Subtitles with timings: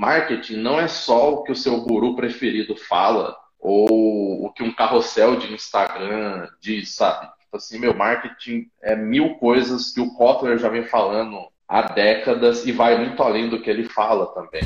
[0.00, 4.72] marketing não é só o que o seu guru preferido fala ou o que um
[4.72, 7.28] carrossel de Instagram diz, sabe?
[7.38, 11.36] Tipo assim, meu marketing é mil coisas que o Kotler já vem falando
[11.68, 14.62] há décadas e vai muito além do que ele fala também.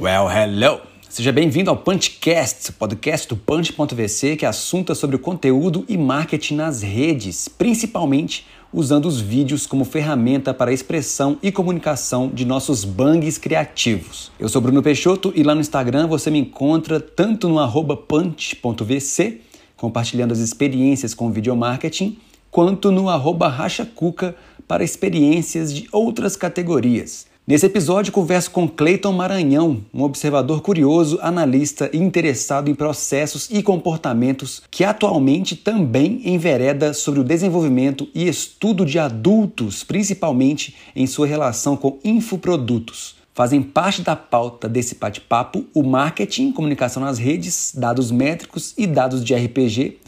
[0.00, 0.80] Well, hello!
[1.08, 6.82] Seja bem-vindo ao Punchcast, podcast do Punch.vc, que assunta sobre o conteúdo e marketing nas
[6.82, 13.36] redes, principalmente usando os vídeos como ferramenta para a expressão e comunicação de nossos bangs
[13.36, 14.32] criativos.
[14.38, 17.58] Eu sou Bruno Peixoto e lá no Instagram você me encontra tanto no
[17.96, 19.40] punch.vc,
[19.76, 22.18] compartilhando as experiências com videomarketing,
[22.50, 23.08] quanto no
[23.48, 24.34] rachacuca
[24.66, 27.31] para experiências de outras categorias.
[27.44, 33.64] Nesse episódio, converso com Cleiton Maranhão, um observador curioso, analista e interessado em processos e
[33.64, 41.26] comportamentos que atualmente também envereda sobre o desenvolvimento e estudo de adultos, principalmente em sua
[41.26, 43.16] relação com infoprodutos.
[43.34, 49.24] Fazem parte da pauta desse bate-papo o marketing, comunicação nas redes, dados métricos e dados
[49.24, 49.98] de RPG,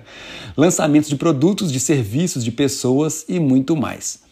[0.56, 4.26] lançamentos de produtos, de serviços, de pessoas e muito mais.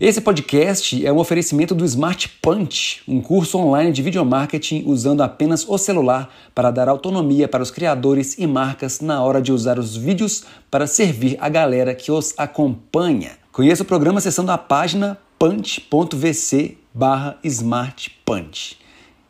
[0.00, 5.68] Esse podcast é um oferecimento do Smart Punch, um curso online de videomarketing usando apenas
[5.68, 9.96] o celular para dar autonomia para os criadores e marcas na hora de usar os
[9.96, 13.32] vídeos para servir a galera que os acompanha.
[13.52, 18.78] Conheça o programa acessando a página punch.vc barra smartpunch.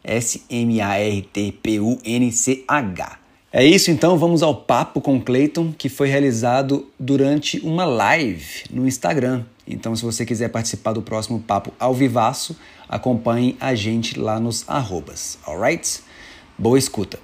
[0.04, 0.82] S-M-A-R-T-P-U-N-C-H.
[3.52, 8.88] É isso então, vamos ao papo com Clayton, que foi realizado durante uma live no
[8.88, 9.44] Instagram.
[9.66, 12.56] Então, se você quiser participar do próximo papo ao vivaço,
[12.88, 16.02] acompanhe a gente lá nos arrobas, alright?
[16.58, 17.18] Boa escuta!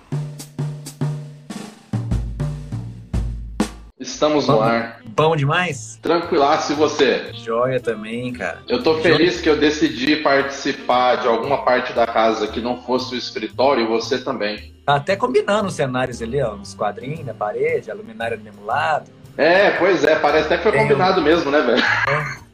[3.98, 5.00] Estamos no ar.
[5.08, 5.98] Bom demais?
[6.00, 7.32] Tranquilaço, e você?
[7.34, 8.62] Joia também, cara.
[8.68, 9.42] Eu tô feliz Joia.
[9.42, 13.86] que eu decidi participar de alguma parte da casa que não fosse o escritório e
[13.88, 14.74] você também.
[14.86, 18.64] Tá até combinando os cenários ali, ó, os quadrinhos na parede, a luminária do mesmo
[18.64, 19.10] lado.
[19.38, 21.78] É, pois é, parece até que foi combinado mesmo, né, velho?
[21.78, 22.48] É.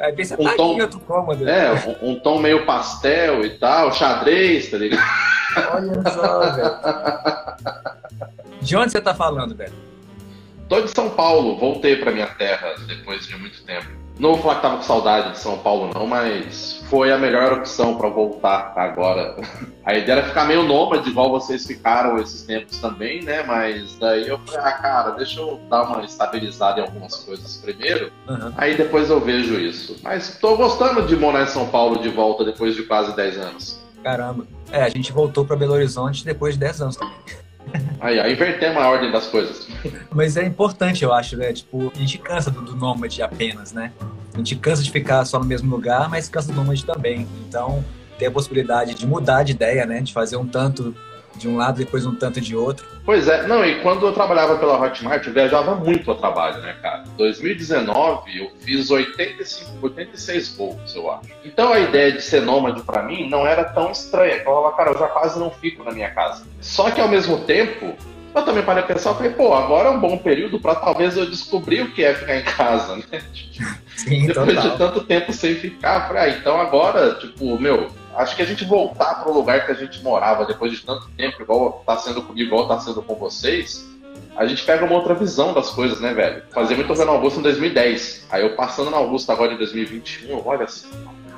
[0.00, 1.48] Aí pensa, um tá tom, aqui outro cômodo.
[1.48, 1.72] É,
[2.02, 5.08] um, um, tom meio pastel e tal, xadrez, tá ligado?
[5.72, 6.76] Olha só, velho.
[8.60, 9.72] De onde você tá falando, velho?
[10.68, 13.86] Tô de São Paulo, voltei pra minha terra depois de muito tempo.
[14.18, 17.52] Não vou falar que tava com saudade de São Paulo, não, mas foi a melhor
[17.52, 19.36] opção para voltar agora.
[19.84, 23.44] A ideia era ficar meio nômade, igual vocês ficaram esses tempos também, né?
[23.44, 28.10] Mas daí eu falei, ah, cara, deixa eu dar uma estabilizada em algumas coisas primeiro,
[28.28, 28.52] uhum.
[28.56, 29.96] aí depois eu vejo isso.
[30.02, 33.80] Mas tô gostando de morar em São Paulo de volta depois de quase 10 anos.
[34.02, 34.44] Caramba.
[34.72, 37.14] É, a gente voltou para Belo Horizonte depois de 10 anos também.
[38.00, 39.68] Aí, aí invertemos a ordem das coisas.
[40.12, 41.52] Mas é importante, eu acho, né?
[41.52, 43.92] Tipo, a gente cansa do, do nômade apenas, né?
[44.34, 47.26] A gente cansa de ficar só no mesmo lugar, mas cansa do nômade também.
[47.48, 47.84] Então,
[48.18, 50.00] ter a possibilidade de mudar de ideia, né?
[50.00, 50.94] De fazer um tanto
[51.36, 52.86] de um lado, depois um tanto de outro.
[53.04, 56.74] Pois é, não, e quando eu trabalhava pela Hotmart, eu viajava muito a trabalho, né,
[56.82, 57.04] cara?
[57.16, 61.28] 2019 eu fiz 85, 86 voos, eu acho.
[61.44, 64.36] Então a ideia de ser nômade para mim não era tão estranha.
[64.36, 66.44] Eu falava, cara, eu já quase não fico na minha casa.
[66.60, 67.94] Só que ao mesmo tempo,
[68.34, 71.16] eu também parei a pensar, eu falei, pô, agora é um bom período para talvez
[71.16, 73.22] eu descobrir o que é ficar em casa, né?
[73.96, 74.70] Sim, Depois total.
[74.70, 78.46] de tanto tempo sem ficar, eu falei, ah, então agora, tipo, meu, acho que a
[78.46, 81.96] gente voltar para o lugar que a gente morava depois de tanto tempo, igual tá
[81.98, 83.86] sendo comigo, igual tá sendo com vocês,
[84.36, 86.42] a gente pega uma outra visão das coisas, né, velho?
[86.52, 88.26] Fazia muito no Augusto em 2010.
[88.30, 90.88] Aí eu passando no Augusto agora em 2021, eu olho assim,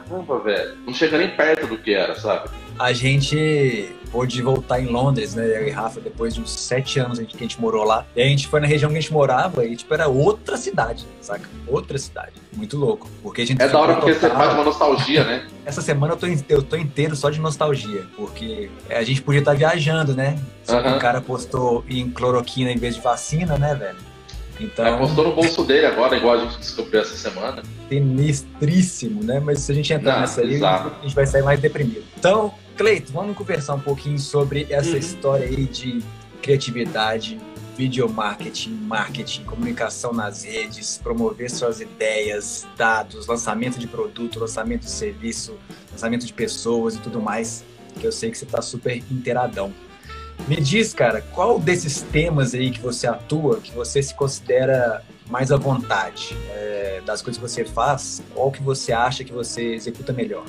[0.09, 2.49] caramba, velho, não chega nem perto do que era, sabe?
[2.79, 5.45] A gente pôde voltar em Londres, né?
[5.47, 8.07] Eu e Rafa, depois de uns sete anos que a gente morou lá.
[8.15, 11.07] E a gente foi na região que a gente morava e, tipo, era outra cidade,
[11.21, 11.49] saca?
[11.67, 12.33] Outra cidade.
[12.53, 13.09] Muito louco.
[13.23, 13.63] Porque a gente.
[13.63, 14.31] É da hora porque total...
[14.31, 15.47] você faz uma nostalgia, né?
[15.65, 18.05] Essa semana eu tô, eu tô inteiro só de nostalgia.
[18.17, 20.39] Porque a gente podia estar viajando, né?
[20.65, 24.09] Só que o cara postou em cloroquina em vez de vacina, né, velho?
[24.61, 24.85] Então.
[24.85, 27.63] É, postou no bolso dele agora, igual a gente descobriu essa semana.
[27.89, 29.41] Sinistríssimo, né?
[29.41, 32.05] Mas se a gente entrar Não, nessa aí, a gente vai sair mais deprimido.
[32.19, 34.99] Então, Cleito, vamos conversar um pouquinho sobre essa uhum.
[34.99, 36.01] história aí de
[36.41, 37.37] criatividade,
[37.77, 45.59] videomarketing, marketing, comunicação nas redes, promover suas ideias, dados, lançamento de produto, lançamento de serviço,
[45.91, 47.65] lançamento de pessoas e tudo mais,
[47.99, 49.75] que eu sei que você está super inteiradão.
[50.47, 55.51] Me diz, cara, qual desses temas aí que você atua, que você se considera mais
[55.51, 60.13] à vontade é, das coisas que você faz, qual que você acha que você executa
[60.13, 60.45] melhor?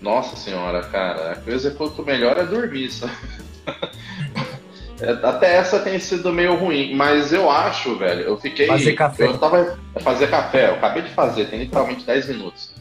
[0.00, 3.12] Nossa senhora, cara, a eu executo melhor é dormir, sabe?
[5.00, 8.66] É, até essa tem sido meio ruim, mas eu acho, velho, eu fiquei.
[8.66, 9.26] Fazer café.
[9.26, 9.78] Eu tava.
[10.00, 12.74] Fazer café, eu acabei de fazer, tem literalmente 10 minutos.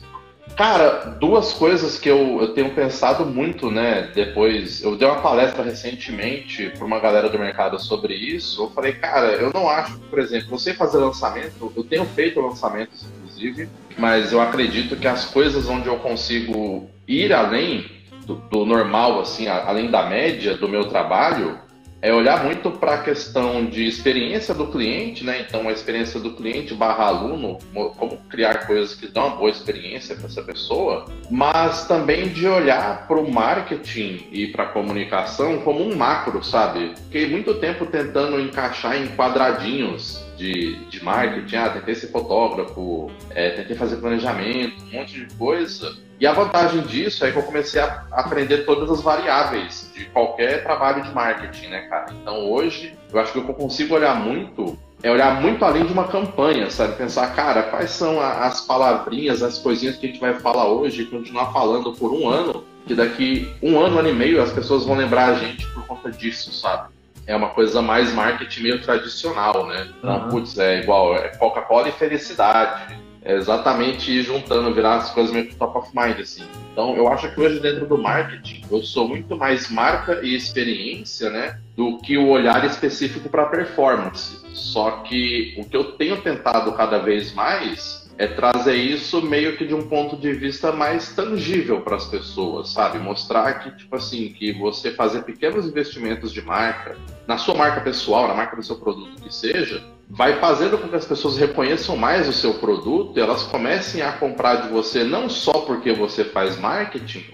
[0.56, 4.10] Cara, duas coisas que eu, eu tenho pensado muito, né?
[4.16, 8.64] Depois, eu dei uma palestra recentemente para uma galera do mercado sobre isso.
[8.64, 13.06] Eu falei, cara, eu não acho, por exemplo, você fazer lançamento, eu tenho feito lançamentos,
[13.18, 13.68] inclusive,
[13.98, 17.86] mas eu acredito que as coisas onde eu consigo ir além
[18.26, 21.60] do, do normal, assim, além da média do meu trabalho,
[22.06, 25.44] é olhar muito para a questão de experiência do cliente, né?
[25.48, 30.16] Então, a experiência do cliente barra aluno, como criar coisas que dão uma boa experiência
[30.16, 35.84] para essa pessoa, mas também de olhar para o marketing e para a comunicação como
[35.84, 36.94] um macro, sabe?
[37.06, 43.50] Fiquei muito tempo tentando encaixar em quadradinhos de, de marketing, ah, tentei ser fotógrafo, é,
[43.50, 46.05] tentei fazer planejamento, um monte de coisa.
[46.20, 50.64] E a vantagem disso é que eu comecei a aprender todas as variáveis de qualquer
[50.64, 52.08] trabalho de marketing, né, cara?
[52.22, 55.86] Então hoje eu acho que o que eu consigo olhar muito é olhar muito além
[55.86, 56.96] de uma campanha, sabe?
[56.96, 61.06] Pensar, cara, quais são as palavrinhas, as coisinhas que a gente vai falar hoje e
[61.06, 64.86] continuar falando por um ano, que daqui um ano, um ano e meio as pessoas
[64.86, 66.96] vão lembrar a gente por conta disso, sabe?
[67.28, 69.88] é uma coisa mais marketing meio tradicional, né?
[69.98, 70.30] Então, uhum.
[70.30, 72.96] putz, é igual é Coca-Cola e felicidade.
[73.26, 76.44] É exatamente juntando, virar as coisas meio top of mind, assim.
[76.72, 81.32] Então, eu acho que hoje dentro do marketing, eu sou muito mais marca e experiência,
[81.32, 81.60] né?
[81.76, 84.46] Do que o olhar específico para performance.
[84.54, 89.66] Só que o que eu tenho tentado cada vez mais é trazer isso meio que
[89.66, 93.00] de um ponto de vista mais tangível para as pessoas, sabe?
[93.00, 96.96] Mostrar que, tipo assim, que você fazer pequenos investimentos de marca,
[97.28, 100.96] na sua marca pessoal, na marca do seu produto que seja, vai fazendo com que
[100.96, 105.30] as pessoas reconheçam mais o seu produto e elas comecem a comprar de você não
[105.30, 107.26] só porque você faz marketing,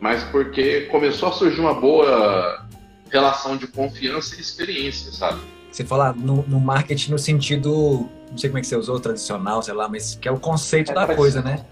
[0.00, 2.66] mas porque começou a surgir uma boa
[3.10, 5.40] relação de confiança e experiência, sabe?
[5.70, 9.62] Você fala no, no marketing no sentido não sei como é que você usou, tradicional,
[9.62, 11.64] sei lá, mas que é o conceito é da coisa, né?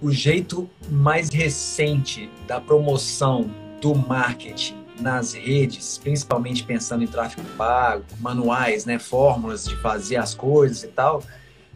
[0.00, 3.48] O jeito mais recente da promoção
[3.80, 10.34] do marketing nas redes, principalmente pensando em tráfego pago, manuais, né, fórmulas de fazer as
[10.34, 11.22] coisas e tal,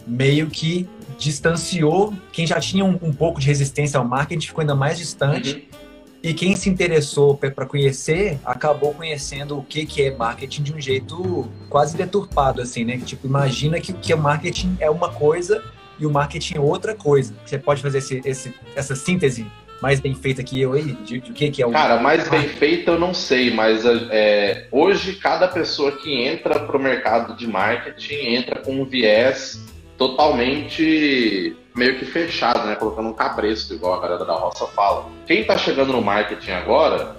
[0.06, 4.74] meio que distanciou quem já tinha um, um pouco de resistência ao marketing, ficou ainda
[4.74, 5.68] mais distante.
[5.72, 5.86] Uhum.
[6.22, 10.80] E quem se interessou para conhecer acabou conhecendo o que, que é marketing de um
[10.80, 12.98] jeito quase deturpado, assim, né?
[12.98, 15.62] Tipo, imagina que, que o marketing é uma coisa
[16.00, 17.32] e o marketing é outra coisa.
[17.44, 19.46] Você pode fazer esse, esse, essa síntese
[19.80, 20.92] mais bem feita que eu aí?
[20.92, 21.70] De, de, que, que é o.
[21.70, 26.76] Cara, mais bem feita eu não sei, mas é, hoje cada pessoa que entra para
[26.76, 29.60] o mercado de marketing entra com um viés
[29.98, 32.74] totalmente meio que fechado, né?
[32.74, 35.10] Colocando um cabresto, igual a galera da roça fala.
[35.26, 37.16] Quem está chegando no marketing agora,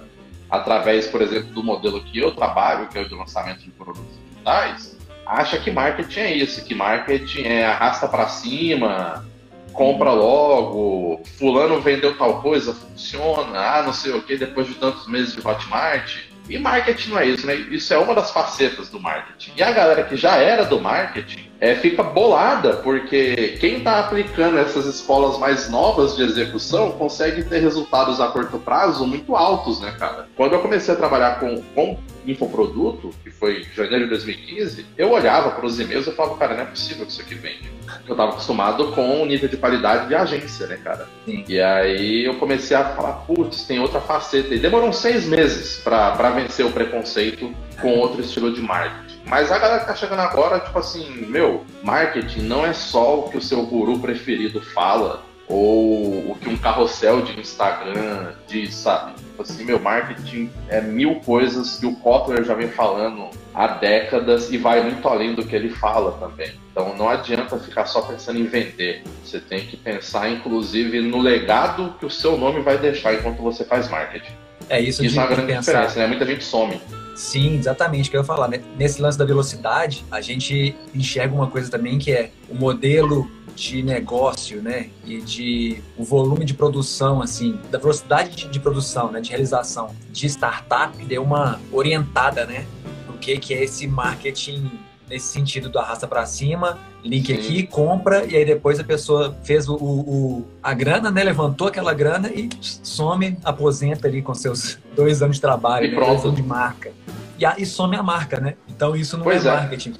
[0.50, 4.18] através, por exemplo, do modelo que eu trabalho, que é o de lançamento de produtos
[4.30, 9.24] digitais, acha que marketing é isso, que marketing é arrasta para cima,
[9.72, 15.06] compra logo, fulano vendeu tal coisa, funciona, ah, não sei o que, depois de tantos
[15.06, 16.18] meses de Hotmart.
[16.48, 17.54] E marketing não é isso, né?
[17.54, 19.52] Isso é uma das facetas do marketing.
[19.56, 24.58] E a galera que já era do marketing é, fica bolada, porque quem está aplicando
[24.58, 29.94] essas escolas mais novas de execução consegue ter resultados a curto prazo muito altos, né,
[29.98, 30.28] cara?
[30.36, 35.10] Quando eu comecei a trabalhar com, com infoproduto, que foi em janeiro de 2015, eu
[35.10, 37.70] olhava para os e-mails e falava, cara, não é possível que isso aqui vende.
[38.06, 41.08] Eu estava acostumado com o nível de qualidade de agência, né, cara?
[41.24, 41.44] Sim.
[41.48, 44.54] E aí eu comecei a falar, putz, tem outra faceta.
[44.54, 49.07] E demorou seis meses para vencer o preconceito com outro estilo de marketing.
[49.28, 53.28] Mas a galera que tá chegando agora, tipo assim, meu, marketing não é só o
[53.28, 59.14] que o seu guru preferido fala, ou o que um carrossel de Instagram diz, sabe?
[59.14, 64.50] Tipo assim, meu, marketing é mil coisas que o Kotler já vem falando há décadas
[64.50, 66.52] e vai muito além do que ele fala também.
[66.70, 69.02] Então não adianta ficar só pensando em vender.
[69.24, 73.64] Você tem que pensar, inclusive, no legado que o seu nome vai deixar enquanto você
[73.64, 74.32] faz marketing.
[74.68, 75.72] É isso, isso de, é uma grande pensar.
[75.72, 76.06] diferença, né?
[76.06, 76.78] Muita gente some.
[77.18, 78.46] Sim, exatamente, que eu ia falar.
[78.46, 78.62] Né?
[78.76, 83.82] Nesse lance da velocidade, a gente enxerga uma coisa também que é o modelo de
[83.82, 89.20] negócio, né, e de o volume de produção, assim, da velocidade de, de produção, né,
[89.20, 92.64] de realização de startup deu uma orientada, né,
[93.08, 94.70] no que que é esse marketing
[95.10, 97.34] nesse sentido do arrasta para cima, link Sim.
[97.34, 101.92] aqui, compra e aí depois a pessoa fez o, o, a grana, né, levantou aquela
[101.92, 106.36] grana e some, aposenta ali com seus dois anos de trabalho, e né, dois anos
[106.36, 106.92] de marca
[107.38, 108.54] e, a, e some a marca, né?
[108.68, 109.94] Então isso não pois é, é marketing.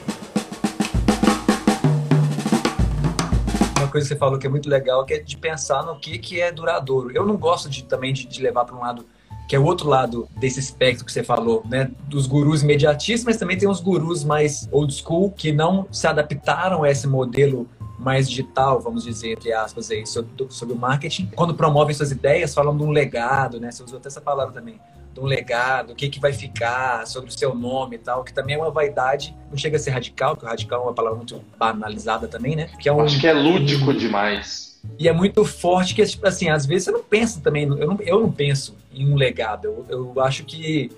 [3.79, 6.19] Uma coisa que você falou que é muito legal que é de pensar no que,
[6.19, 7.11] que é duradouro.
[7.15, 9.07] Eu não gosto de, também de, de levar para um lado
[9.49, 11.91] que é o outro lado desse espectro que você falou, né?
[12.07, 16.83] Dos gurus imediatistas, mas também tem uns gurus mais old school que não se adaptaram
[16.83, 17.67] a esse modelo
[17.99, 21.31] mais digital, vamos dizer, entre aspas, aí, sobre, sobre o marketing.
[21.35, 23.71] Quando promovem suas ideias, falam de um legado, né?
[23.71, 24.79] Você usou até essa palavra também.
[25.19, 28.33] De um legado, o que, que vai ficar, sobre o seu nome e tal, que
[28.33, 31.17] também é uma vaidade, não chega a ser radical, porque o radical é uma palavra
[31.17, 32.71] muito banalizada também, né?
[32.79, 34.79] Que é um, Acho que é lúdico demais.
[34.97, 37.99] E é muito forte que, tipo assim, às vezes você não pensa também, eu não,
[38.01, 39.67] eu não penso em um legado.
[39.89, 40.91] Eu, eu acho que,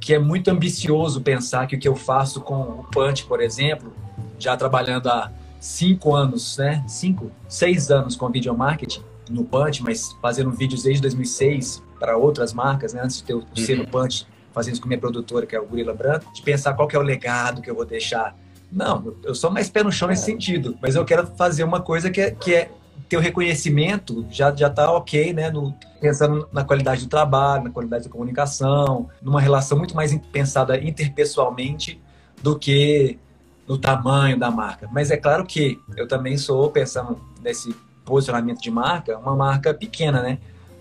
[0.00, 3.92] que é muito ambicioso pensar que o que eu faço com o Punch, por exemplo,
[4.38, 6.82] já trabalhando há cinco anos, né?
[6.88, 12.52] Cinco, seis anos com video marketing no Punch, mas fazendo vídeos desde 2006 para outras
[12.52, 13.02] marcas, né?
[13.02, 13.90] Antes de eu ser no uhum.
[13.90, 16.96] Punch, fazendo isso com minha produtora, que é o Gorila Branco, de pensar qual que
[16.96, 18.36] é o legado que eu vou deixar.
[18.70, 22.10] Não, eu sou mais pé no chão nesse sentido, mas eu quero fazer uma coisa
[22.10, 22.70] que é, que é
[23.08, 25.50] ter o reconhecimento, já, já tá ok, né?
[25.50, 30.78] No, pensando na qualidade do trabalho, na qualidade da comunicação, numa relação muito mais pensada
[30.78, 32.00] interpessoalmente
[32.42, 33.18] do que
[33.66, 34.88] no tamanho da marca.
[34.92, 37.74] Mas é claro que eu também sou, pensando nesse
[38.04, 40.38] posicionamento de marca, uma marca pequena, né?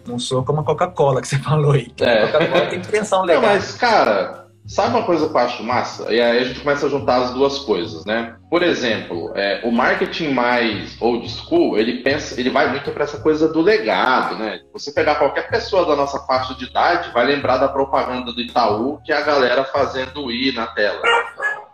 [0.08, 1.92] Não sou como a Coca-Cola que você falou aí.
[2.00, 2.24] É.
[2.24, 3.42] A Coca-Cola tem que pensar um legal.
[3.42, 6.14] Não, mas, cara, sabe uma coisa que eu acho massa?
[6.14, 8.36] E aí a gente começa a juntar as duas coisas, né?
[8.50, 13.20] Por exemplo, é, o marketing mais old school, ele pensa, ele vai muito para essa
[13.20, 14.60] coisa do legado, né?
[14.74, 19.00] Você pegar qualquer pessoa da nossa faixa de idade, vai lembrar da propaganda do Itaú,
[19.04, 21.02] que é a galera fazendo ir na tela.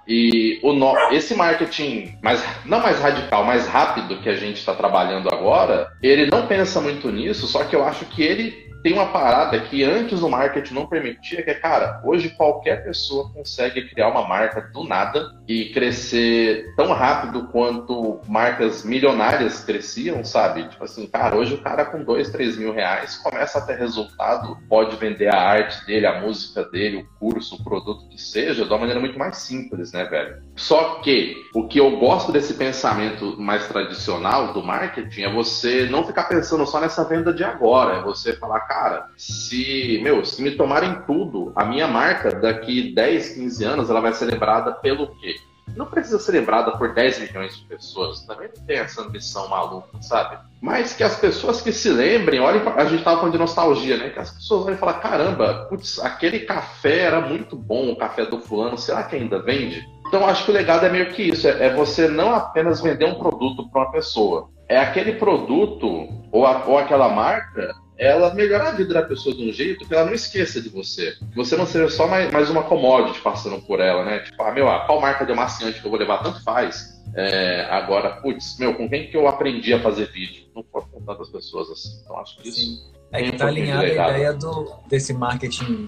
[0.07, 0.95] E o no...
[1.11, 6.29] esse marketing mais não mais radical, mais rápido que a gente está trabalhando agora, ele
[6.29, 10.21] não pensa muito nisso, só que eu acho que ele tem uma parada que antes
[10.21, 14.83] o marketing não permitia, que é, cara, hoje qualquer pessoa consegue criar uma marca do
[14.83, 20.67] nada e crescer tão rápido quanto marcas milionárias cresciam, sabe?
[20.67, 24.57] Tipo assim, cara, hoje o cara com dois, três mil reais começa a ter resultado,
[24.67, 28.69] pode vender a arte dele, a música dele, o curso, o produto que seja, de
[28.69, 30.43] uma maneira muito mais simples, né, velho?
[30.57, 36.05] Só que o que eu gosto desse pensamento mais tradicional do marketing é você não
[36.05, 40.51] ficar pensando só nessa venda de agora, é você falar, cara, se, meu, se me
[40.51, 45.35] tomarem tudo, a minha marca daqui 10, 15 anos, ela vai ser lembrada pelo quê?
[45.77, 50.01] Não precisa ser lembrada por 10 milhões de pessoas, também não tem essa ambição maluca,
[50.01, 50.37] sabe?
[50.59, 54.09] Mas que as pessoas que se lembrem, olhem, a gente tava falando de nostalgia, né?
[54.09, 58.39] Que as pessoas e falam, caramba, putz, aquele café era muito bom, o café do
[58.39, 59.87] fulano, será que ainda vende?
[60.07, 63.05] Então acho que o legado é meio que isso, é, é você não apenas vender
[63.05, 68.69] um produto para uma pessoa, é aquele produto ou, a, ou aquela marca ela melhorar
[68.69, 71.15] a vida da pessoa de um jeito que ela não esqueça de você.
[71.31, 74.19] Que você não seja só mais, mais uma commodity passando por ela, né?
[74.19, 76.23] Tipo, ah, meu, ah, qual marca de amaciante que eu vou levar?
[76.23, 76.93] Tanto faz.
[77.15, 80.45] É, agora, putz, meu, com quem que eu aprendi a fazer vídeo?
[80.55, 81.99] Não foram com tantas pessoas assim.
[82.01, 82.59] Então, acho que isso.
[82.59, 82.93] Sim.
[83.11, 85.87] É que tá alinhada a ideia do, desse marketing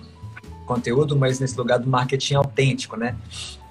[0.66, 3.16] conteúdo, mas nesse lugar do marketing autêntico, né?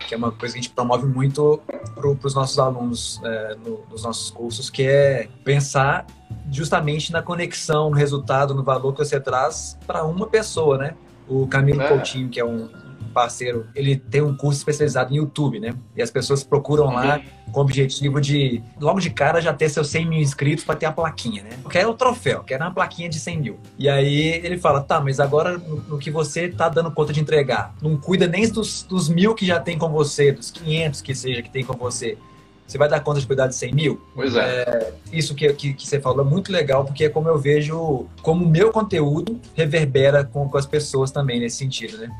[0.06, 1.60] Que é uma coisa que a gente promove muito
[1.94, 6.06] para os nossos alunos é, no, nos nossos cursos, que é pensar
[6.50, 10.94] justamente na conexão, no resultado, no valor que você traz para uma pessoa, né?
[11.28, 11.88] O Camilo é.
[11.88, 12.68] Coutinho, que é um
[13.14, 15.74] parceiro, ele tem um curso especializado em YouTube, né?
[15.96, 17.20] E as pessoas procuram lá
[17.52, 20.86] com o objetivo de, logo de cara, já ter seus 100 mil inscritos para ter
[20.86, 21.50] a plaquinha, né?
[21.70, 23.58] Quer o troféu, quer uma plaquinha de 100 mil.
[23.78, 27.20] E aí ele fala, tá, mas agora no, no que você tá dando conta de
[27.20, 31.14] entregar, não cuida nem dos, dos mil que já tem com você, dos 500 que
[31.14, 32.18] seja que tem com você.
[32.66, 34.00] Você vai dar conta de cuidar de 100 mil?
[34.14, 34.40] Pois é.
[34.40, 38.06] é isso que, que, que, você falou é muito legal, porque é como eu vejo,
[38.22, 42.10] como o meu conteúdo reverbera com, com as pessoas também nesse sentido, né?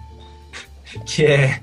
[1.01, 1.61] Que é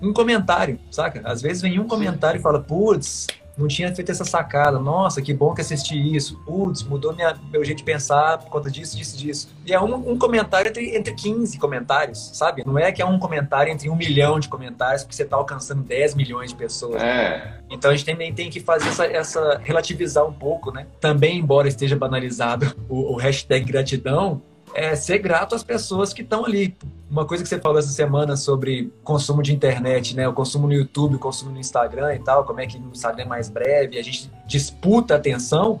[0.00, 1.22] um comentário, saca?
[1.24, 4.78] Às vezes vem um comentário e fala, putz, não tinha feito essa sacada.
[4.78, 6.36] Nossa, que bom que assisti isso.
[6.44, 9.48] Putz, mudou minha, meu jeito de pensar por conta disso, disso, disso.
[9.64, 12.62] E é um, um, comentário entre, entre 15 comentários, sabe?
[12.66, 15.82] Não é que é um comentário entre um milhão de comentários, porque você está alcançando
[15.82, 17.02] 10 milhões de pessoas.
[17.02, 17.60] É.
[17.70, 20.86] Então a gente também tem que fazer essa, essa relativizar um pouco, né?
[21.00, 24.42] Também, embora esteja banalizado o, o hashtag gratidão,
[24.76, 26.76] é ser grato às pessoas que estão ali.
[27.10, 30.28] Uma coisa que você falou essa semana sobre consumo de internet, né?
[30.28, 33.24] O consumo no YouTube, o consumo no Instagram e tal, como é que no Instagram
[33.24, 35.80] é mais breve, a gente disputa atenção.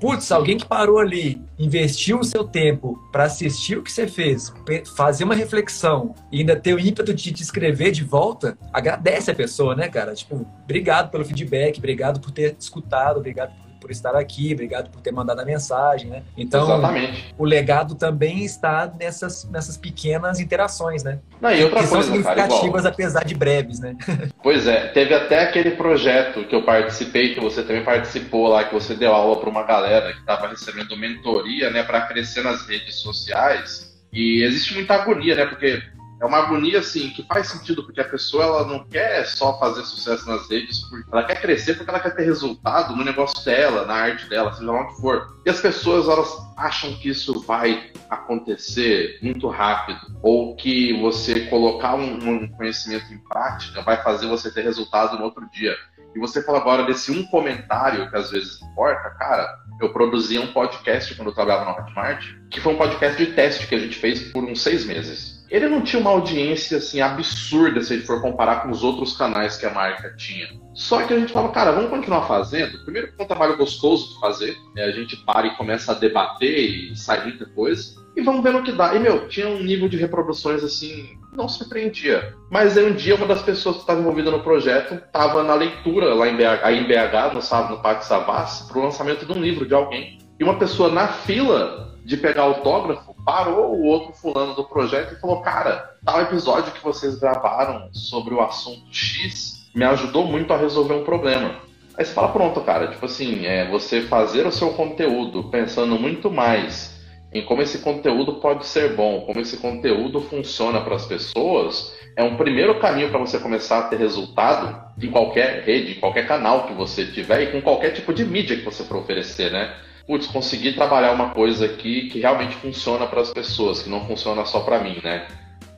[0.00, 4.52] Putz, alguém que parou ali, investiu o seu tempo para assistir o que você fez,
[4.94, 9.34] fazer uma reflexão e ainda ter o ímpeto de te escrever de volta, agradece a
[9.34, 10.14] pessoa, né, cara?
[10.14, 15.00] Tipo, obrigado pelo feedback, obrigado por ter escutado, obrigado por por estar aqui, obrigado por
[15.00, 16.24] ter mandado a mensagem, né?
[16.36, 17.32] Então, Exatamente.
[17.38, 21.20] o legado também está nessas, nessas pequenas interações, né?
[21.40, 23.96] Não, e outra que coisa, são significativas, cara, apesar de breves, né?
[24.42, 28.74] Pois é, teve até aquele projeto que eu participei, que você também participou lá, que
[28.74, 32.96] você deu aula para uma galera que estava recebendo mentoria, né, para crescer nas redes
[32.96, 33.96] sociais.
[34.12, 35.46] E existe muita agonia, né?
[35.46, 35.82] Porque
[36.20, 39.84] é uma agonia assim que faz sentido porque a pessoa ela não quer só fazer
[39.84, 40.80] sucesso nas redes,
[41.12, 44.70] ela quer crescer porque ela quer ter resultado no negócio dela, na arte dela, seja
[44.70, 45.26] lá onde for.
[45.44, 51.94] E as pessoas elas acham que isso vai acontecer muito rápido ou que você colocar
[51.94, 55.76] um, um conhecimento em prática vai fazer você ter resultado no outro dia.
[56.16, 59.58] E você fala agora desse um comentário que às vezes importa, cara.
[59.78, 63.66] Eu produzia um podcast quando eu trabalhava na Hotmart, que foi um podcast de teste
[63.66, 65.44] que a gente fez por uns seis meses.
[65.50, 69.14] Ele não tinha uma audiência assim absurda se a gente for comparar com os outros
[69.14, 70.48] canais que a marca tinha.
[70.72, 72.82] Só que a gente falava, cara, vamos continuar fazendo.
[72.82, 74.84] Primeiro, porque é um trabalho gostoso de fazer, né?
[74.84, 78.62] a gente para e começa a debater e sai muita coisa e vamos ver no
[78.62, 78.94] que dá.
[78.94, 82.34] E, meu, tinha um nível de reproduções assim, não surpreendia.
[82.50, 86.14] Mas aí um dia uma das pessoas que estava envolvida no projeto estava na leitura
[86.14, 89.32] lá em BH, aí em BH no, sábado, no Parque Savassi, para o lançamento de
[89.32, 90.18] um livro de alguém.
[90.40, 95.20] E uma pessoa na fila de pegar autógrafo parou o outro fulano do projeto e
[95.20, 100.56] falou: Cara, tal episódio que vocês gravaram sobre o assunto X me ajudou muito a
[100.56, 101.56] resolver um problema.
[101.98, 106.30] Aí você fala: Pronto, cara, tipo assim, é você fazer o seu conteúdo pensando muito
[106.30, 106.95] mais
[107.38, 112.22] em como esse conteúdo pode ser bom, como esse conteúdo funciona para as pessoas, é
[112.22, 116.66] um primeiro caminho para você começar a ter resultado em qualquer rede, em qualquer canal
[116.66, 119.74] que você tiver e com qualquer tipo de mídia que você for oferecer, né?
[120.06, 124.44] Putz, conseguir trabalhar uma coisa aqui que realmente funciona para as pessoas, que não funciona
[124.44, 125.26] só para mim, né?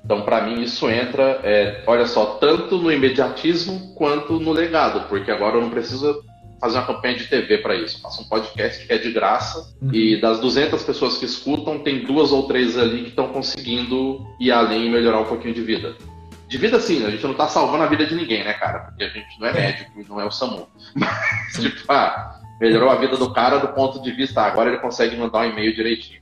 [0.05, 5.31] Então, para mim, isso entra, é, olha só, tanto no imediatismo quanto no legado, porque
[5.31, 6.25] agora eu não preciso
[6.61, 8.01] fazer uma campanha de TV para isso.
[8.01, 9.93] Faço um podcast que é de graça uhum.
[9.93, 14.51] e das 200 pessoas que escutam, tem duas ou três ali que estão conseguindo ir
[14.51, 15.97] além e melhorar um pouquinho de vida.
[16.49, 18.79] De vida, sim, a gente não tá salvando a vida de ninguém, né, cara?
[18.81, 19.55] Porque a gente não é, é.
[19.55, 20.67] médico e não é o SAMU.
[20.95, 24.79] Mas, tipo, ah, melhorou a vida do cara do ponto de vista, ah, agora ele
[24.79, 26.21] consegue mandar um e-mail direitinho.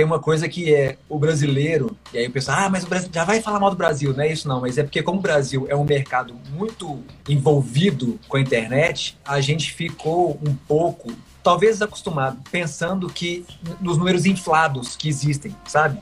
[0.00, 3.10] Tem uma coisa que é o brasileiro, e aí o pessoal, ah, mas o Brasil
[3.12, 5.20] já vai falar mal do Brasil, não é isso não, mas é porque como o
[5.20, 11.82] Brasil é um mercado muito envolvido com a internet, a gente ficou um pouco, talvez
[11.82, 13.44] acostumado, pensando que
[13.78, 15.98] nos números inflados que existem, sabe?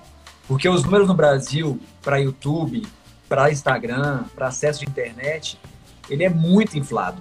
[0.47, 2.87] Porque os números no Brasil para YouTube,
[3.29, 5.59] para Instagram, para acesso de internet,
[6.09, 7.21] ele é muito inflado.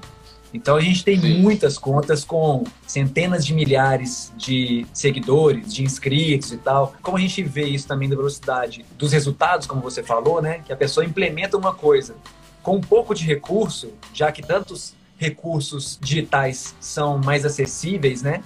[0.54, 1.42] Então a gente tem Sim.
[1.42, 6.94] muitas contas com centenas de milhares de seguidores, de inscritos e tal.
[7.02, 10.60] Como a gente vê isso também da velocidade dos resultados, como você falou, né?
[10.66, 12.16] Que a pessoa implementa uma coisa
[12.64, 18.44] com um pouco de recurso, já que tantos recursos digitais são mais acessíveis, né?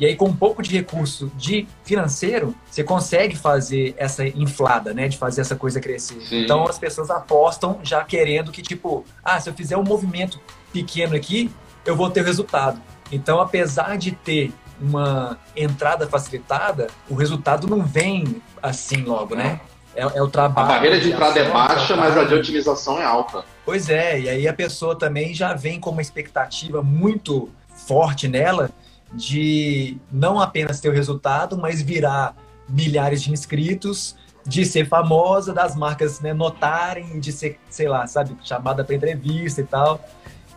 [0.00, 5.08] E aí, com um pouco de recurso de financeiro, você consegue fazer essa inflada, né?
[5.08, 6.18] De fazer essa coisa crescer.
[6.22, 6.42] Sim.
[6.42, 10.40] Então, as pessoas apostam já querendo que, tipo, ah, se eu fizer um movimento
[10.72, 11.50] pequeno aqui,
[11.84, 12.80] eu vou ter resultado.
[13.12, 19.60] Então, apesar de ter uma entrada facilitada, o resultado não vem assim logo, né?
[19.94, 20.68] É, é o trabalho.
[20.68, 23.44] A barreira de entrada é baixa, mas a de otimização é alta.
[23.64, 27.50] Pois é, e aí a pessoa também já vem com uma expectativa muito
[27.86, 28.70] forte nela
[29.12, 32.34] de não apenas ter o resultado, mas virar
[32.68, 38.36] milhares de inscritos, de ser famosa, das marcas né, notarem, de ser, sei lá, sabe,
[38.42, 40.00] chamada para entrevista e tal.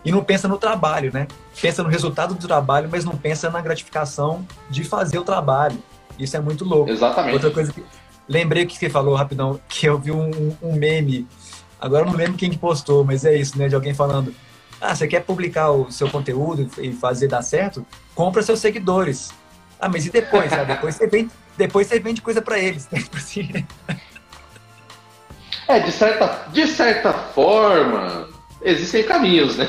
[0.04, 1.26] E não pensa no trabalho, né?
[1.60, 5.78] Pensa no resultado do trabalho, mas não pensa na gratificação de fazer o trabalho.
[6.18, 6.90] Isso é muito louco.
[6.90, 7.34] Exatamente.
[7.34, 7.82] Outra coisa que.
[8.28, 11.26] Lembrei que você falou rapidão, que eu vi um, um meme.
[11.78, 13.68] Agora eu não lembro quem que postou, mas é isso, né?
[13.68, 14.34] De alguém falando
[14.84, 17.86] ah, você quer publicar o seu conteúdo e fazer dar certo?
[18.14, 19.32] Compra seus seguidores.
[19.80, 20.52] Ah, mas e depois?
[20.52, 22.88] Ah, depois você vende, depois você vende coisa para eles.
[22.90, 23.02] Né?
[25.66, 28.28] É, de certa, de certa forma,
[28.64, 29.68] existem caminhos, né?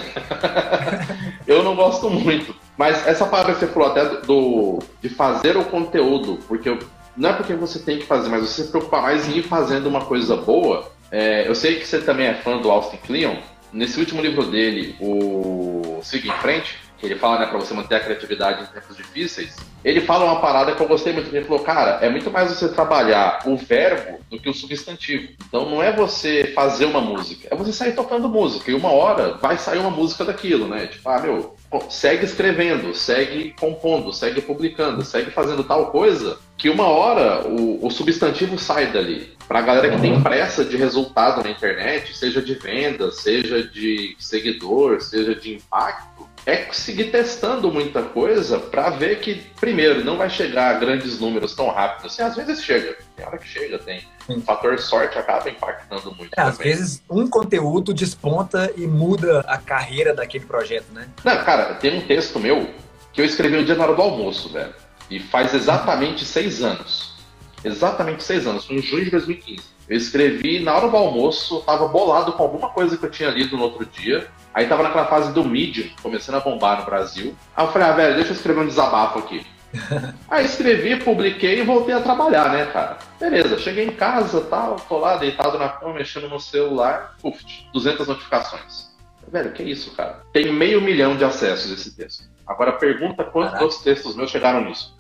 [1.46, 2.56] eu não gosto muito.
[2.78, 6.80] Mas essa palavra que você falou até do, de fazer o conteúdo, porque eu,
[7.16, 9.88] não é porque você tem que fazer, mas você se preocupar mais em ir fazendo
[9.88, 10.92] uma coisa boa.
[11.12, 13.36] É, eu sei que você também é fã do Austin Kleon,
[13.72, 17.96] nesse último livro dele, o Siga em Frente, que ele fala, né, para você manter
[17.96, 21.34] a criatividade em tempos difíceis, ele fala uma parada que eu gostei muito.
[21.34, 25.34] Ele falou, cara, é muito mais você trabalhar o verbo do que o substantivo.
[25.48, 28.72] Então não é você fazer uma música, é você sair tocando música.
[28.72, 30.88] E uma hora vai sair uma música daquilo, né?
[30.88, 31.56] Tipo, ah, meu,
[31.90, 37.92] segue escrevendo, segue compondo, segue publicando, segue fazendo tal coisa, que uma hora o, o
[37.92, 39.36] substantivo sai dali.
[39.48, 44.16] Para a galera que tem pressa de resultado na internet, seja de venda, seja de
[44.18, 50.30] seguidor, seja de impacto, é seguir testando muita coisa para ver que, primeiro, não vai
[50.30, 52.22] chegar a grandes números tão rápido assim.
[52.22, 54.04] Às vezes chega, tem hora que chega, tem.
[54.28, 56.32] O fator sorte acaba impactando muito.
[56.38, 61.08] É, às vezes um conteúdo desponta e muda a carreira daquele projeto, né?
[61.24, 62.70] Não, cara, tem um texto meu
[63.12, 64.74] que eu escrevi no dia na hora do almoço, velho.
[65.10, 67.16] E faz exatamente seis anos.
[67.64, 69.75] exatamente seis anos, foi em junho de 2015.
[69.88, 73.56] Eu escrevi na hora do almoço, tava bolado com alguma coisa que eu tinha lido
[73.56, 74.28] no outro dia.
[74.54, 77.36] Aí tava naquela fase do Medium, começando a bombar no Brasil.
[77.56, 79.46] Aí eu falei, ah, velho, deixa eu escrever um desabafo aqui.
[80.30, 82.98] Aí escrevi, publiquei e voltei a trabalhar, né, cara?
[83.20, 87.44] Beleza, cheguei em casa tal, tô lá deitado na cama, mexendo no celular, puf,
[87.74, 88.96] 200 notificações.
[89.28, 90.22] Velho, que isso, cara?
[90.32, 92.24] Tem meio milhão de acessos esse texto.
[92.48, 93.64] Agora pergunta quantos Caraca.
[93.64, 94.96] outros textos meus chegaram nisso.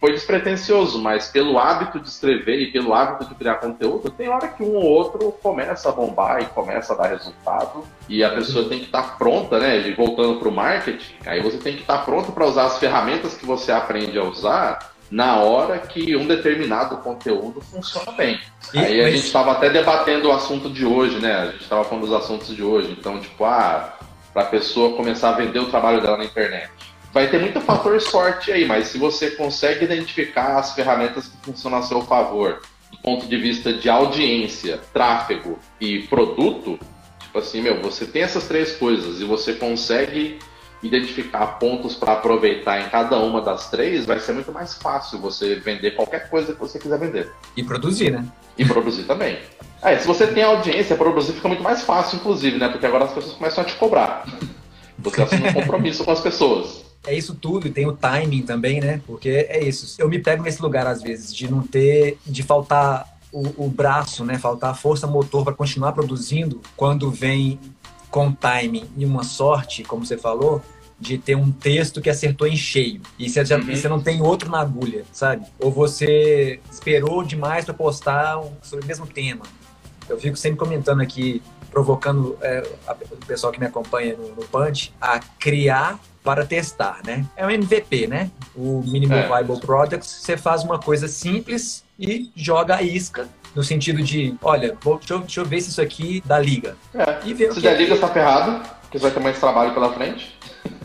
[0.00, 4.46] Foi despretensioso, mas pelo hábito de escrever e pelo hábito de criar conteúdo, tem hora
[4.46, 7.84] que um ou outro começa a bombar e começa a dar resultado.
[8.08, 9.88] E a pessoa tem que estar tá pronta, né?
[9.88, 12.78] E voltando para o marketing, aí você tem que estar tá pronto para usar as
[12.78, 18.38] ferramentas que você aprende a usar na hora que um determinado conteúdo funciona bem.
[18.72, 19.14] E, aí a mas...
[19.14, 21.34] gente estava até debatendo o assunto de hoje, né?
[21.34, 22.94] A gente estava falando dos assuntos de hoje.
[22.96, 23.96] Então, tipo, ah,
[24.32, 26.87] para a pessoa começar a vender o trabalho dela na internet
[27.18, 31.78] vai ter muito fator sorte aí, mas se você consegue identificar as ferramentas que funcionam
[31.78, 36.78] a seu favor, do ponto de vista de audiência, tráfego e produto,
[37.18, 40.38] tipo assim, meu, você tem essas três coisas e você consegue
[40.80, 45.56] identificar pontos para aproveitar em cada uma das três, vai ser muito mais fácil você
[45.56, 47.32] vender qualquer coisa que você quiser vender.
[47.56, 48.24] E produzir, né?
[48.56, 49.40] E produzir também.
[49.82, 52.68] É, se você tem audiência, produzir fica muito mais fácil, inclusive, né?
[52.68, 54.24] Porque agora as pessoas começam a te cobrar.
[55.00, 58.80] Você assume um compromisso com as pessoas é isso tudo e tem o timing também,
[58.80, 59.00] né?
[59.06, 60.00] Porque é isso.
[60.00, 64.24] Eu me pego nesse lugar às vezes de não ter, de faltar o, o braço,
[64.24, 64.38] né?
[64.38, 67.58] Faltar a força motor para continuar produzindo quando vem
[68.10, 70.62] com timing e uma sorte, como você falou,
[71.00, 73.00] de ter um texto que acertou em cheio.
[73.18, 73.64] E você, já, uhum.
[73.64, 75.46] você não tem outro na agulha, sabe?
[75.58, 79.44] Ou você esperou demais para postar sobre o mesmo tema.
[80.08, 82.66] Eu fico sempre comentando aqui, provocando é,
[83.12, 87.24] o pessoal que me acompanha no, no Punch a criar para testar, né?
[87.34, 88.30] É um MVP, né?
[88.54, 89.26] O Minimum é.
[89.26, 90.10] Viable Products.
[90.10, 95.14] Você faz uma coisa simples e joga a isca no sentido de, olha, vou, deixa,
[95.14, 96.76] eu, deixa eu ver se isso aqui dá liga.
[96.94, 97.20] É.
[97.24, 100.36] E ver se der liga, está ferrado, porque você vai ter mais trabalho pela frente.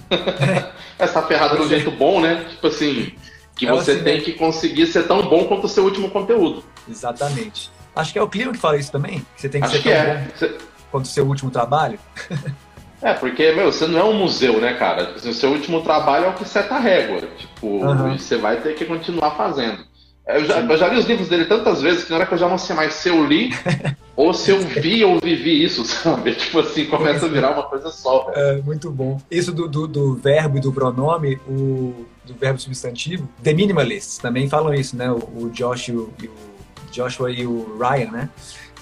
[0.99, 1.03] É.
[1.03, 2.45] Está ferrado do jeito bom, né?
[2.51, 3.13] Tipo assim,
[3.55, 4.23] que é você assim, tem né?
[4.23, 6.63] que conseguir ser tão bom quanto o seu último conteúdo.
[6.87, 7.71] Exatamente.
[7.95, 9.81] Acho que é o clima que fala isso também, que você tem que Acho ser
[9.81, 10.15] que tão é.
[10.15, 10.57] bom você...
[10.91, 11.97] quanto o seu último trabalho.
[13.03, 15.07] É, porque, meu, você não é um museu, né, cara?
[15.07, 17.21] Tipo assim, o seu último trabalho é o que seta a régua.
[17.37, 18.17] Tipo, uhum.
[18.17, 19.83] você vai ter que continuar fazendo.
[20.25, 22.37] Eu já, eu já, li os livros dele tantas vezes que na hora que eu
[22.37, 23.49] já não sei mais se eu li
[24.15, 26.33] ou se eu vi ou vivi isso, sabe?
[26.33, 28.31] Tipo assim, começa a virar uma coisa só.
[28.31, 28.37] Velho.
[28.37, 29.19] É, muito bom.
[29.29, 34.47] Isso do, do, do, verbo e do pronome, o, do verbo substantivo, The Minimalists também
[34.47, 35.11] falam isso, né?
[35.11, 38.29] O, o Josh o, o Joshua e o Ryan, né?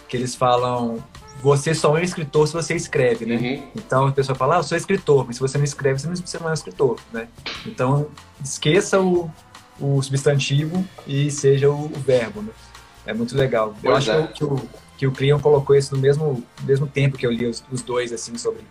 [0.07, 1.03] Que eles falam
[1.41, 3.35] você só é um escritor se você escreve, né?
[3.35, 3.67] Uhum.
[3.75, 6.47] Então a pessoa fala, ah, eu sou escritor, mas se você não escreve, você não
[6.47, 7.27] é um escritor, né?
[7.65, 8.07] Então
[8.43, 9.29] esqueça o,
[9.79, 12.51] o substantivo e seja o, o verbo, né?
[13.05, 13.73] É muito legal.
[13.81, 14.27] Pois eu acho é.
[14.27, 14.61] que, o,
[14.97, 18.13] que o Cleon colocou isso no mesmo, mesmo tempo que eu li os, os dois,
[18.13, 18.61] assim, sobre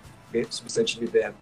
[0.49, 1.37] substantivo e verbo.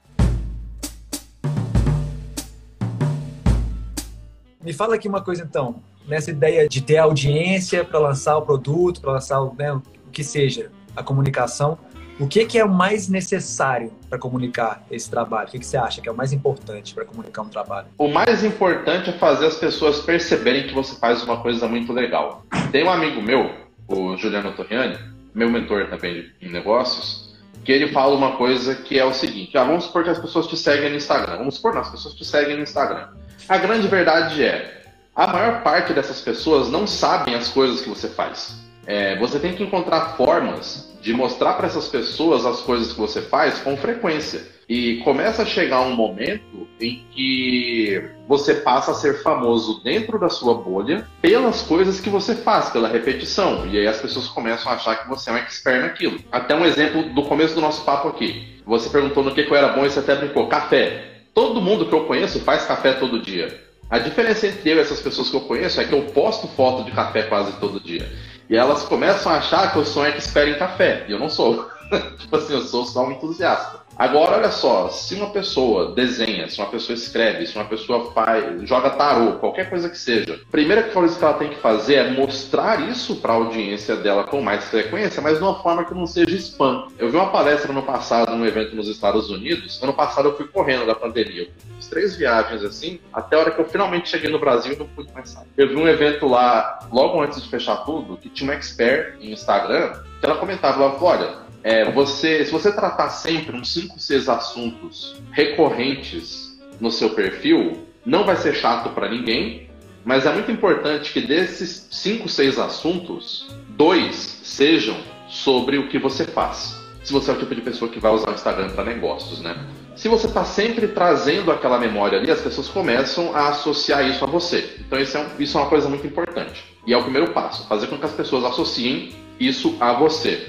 [4.63, 9.01] Me fala aqui uma coisa então, nessa ideia de ter audiência para lançar o produto,
[9.01, 11.79] para lançar o, né, o que seja a comunicação.
[12.21, 15.47] O que, que é o mais necessário para comunicar esse trabalho?
[15.47, 17.87] O que, que você acha que é o mais importante para comunicar um trabalho?
[17.97, 22.45] O mais importante é fazer as pessoas perceberem que você faz uma coisa muito legal.
[22.73, 23.55] Tem um amigo meu,
[23.87, 24.99] o Juliano Torriani,
[25.33, 29.63] meu mentor também em negócios, que ele fala uma coisa que é o seguinte: ah,
[29.63, 31.37] vamos supor que as pessoas te seguem no Instagram.
[31.37, 33.11] Vamos supor, não, as pessoas te seguem no Instagram.
[33.49, 34.83] A grande verdade é,
[35.15, 38.68] a maior parte dessas pessoas não sabem as coisas que você faz.
[38.89, 43.21] É, você tem que encontrar formas de mostrar para essas pessoas as coisas que você
[43.21, 44.49] faz com frequência.
[44.67, 50.31] E começa a chegar um momento em que você passa a ser famoso dentro da
[50.31, 53.67] sua bolha pelas coisas que você faz, pela repetição.
[53.67, 56.19] E aí as pessoas começam a achar que você é um expert naquilo.
[56.33, 58.59] Até um exemplo do começo do nosso papo aqui.
[58.65, 61.25] Você perguntou no que, que eu era bom e você até brincou: café.
[61.35, 63.69] Todo mundo que eu conheço faz café todo dia.
[63.91, 66.85] A diferença entre eu e essas pessoas que eu conheço é que eu posto foto
[66.85, 68.07] de café quase todo dia.
[68.49, 71.05] E elas começam a achar que eu sou um expert em café.
[71.09, 71.69] E eu não sou.
[72.19, 73.78] tipo assim, eu sou só um entusiasta.
[73.99, 78.63] Agora, olha só, se uma pessoa desenha, se uma pessoa escreve, se uma pessoa faz,
[78.63, 82.11] joga tarô, qualquer coisa que seja, a primeira coisa que ela tem que fazer é
[82.13, 86.07] mostrar isso para a audiência dela com mais frequência, mas de uma forma que não
[86.07, 86.87] seja spam.
[86.97, 89.83] Eu vi uma palestra no passado, num evento nos Estados Unidos.
[89.83, 91.43] Ano passado eu fui correndo da pandemia.
[91.43, 94.77] Eu fiz três viagens assim, até a hora que eu finalmente cheguei no Brasil e
[94.77, 95.49] não pude mais sair.
[95.57, 99.33] Eu vi um evento lá, logo antes de fechar tudo, que tinha um expert em
[99.33, 104.29] Instagram, que ela comentava, falou, olha, é, você, se você tratar sempre uns 5, 6
[104.29, 109.69] assuntos recorrentes no seu perfil, não vai ser chato para ninguém
[110.05, 114.97] Mas é muito importante que desses cinco, seis assuntos, dois sejam
[115.29, 116.79] sobre o que você faz.
[117.05, 119.67] Se você é o tipo de pessoa que vai usar o Instagram para negócios, né?
[119.95, 124.27] Se você está sempre trazendo aquela memória ali, as pessoas começam a associar isso a
[124.27, 124.77] você.
[124.79, 126.65] Então isso é, um, isso é uma coisa muito importante.
[126.87, 130.49] E é o primeiro passo, fazer com que as pessoas associem isso a você.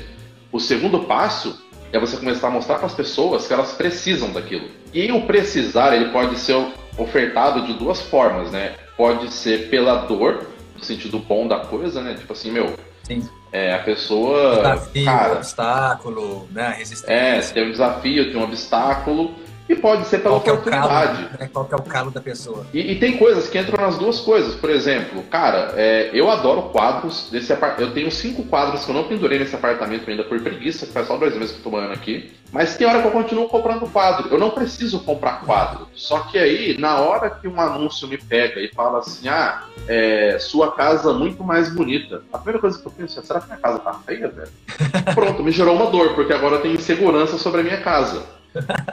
[0.52, 4.68] O segundo passo é você começar a mostrar para as pessoas que elas precisam daquilo.
[4.94, 6.56] E o precisar, ele pode ser
[6.98, 8.76] ofertado de duas formas, né?
[8.98, 12.16] Pode ser pela dor, no sentido bom da coisa, né?
[12.16, 13.28] Tipo assim, meu, Sim.
[13.52, 14.58] É, a pessoa.
[14.58, 16.76] Desafio, cara, obstáculo, né?
[16.78, 17.12] Resistência.
[17.12, 19.34] É, tem um desafio, tem um obstáculo.
[19.70, 21.26] E pode ser pela Qual oportunidade.
[21.26, 21.50] É calo, né?
[21.54, 22.66] Qual é o calo da pessoa.
[22.74, 24.56] E, e, tem coisas que entram nas duas coisas.
[24.56, 27.90] Por exemplo, cara, é, eu adoro quadros desse apartamento.
[27.90, 31.06] Eu tenho cinco quadros que eu não pendurei nesse apartamento ainda por preguiça, que faz
[31.06, 32.34] só dois meses que eu tô morando aqui.
[32.52, 34.28] Mas tem hora que eu continuo comprando quadro.
[34.32, 35.88] Eu não preciso comprar quadro.
[35.94, 40.40] Só que aí, na hora que um anúncio me pega e fala assim, ah, é,
[40.40, 42.24] sua casa muito mais bonita.
[42.34, 44.50] A primeira coisa que eu penso é, será que minha casa tá feia, velho?
[45.14, 48.39] Pronto, me gerou uma dor, porque agora eu tenho insegurança sobre a minha casa.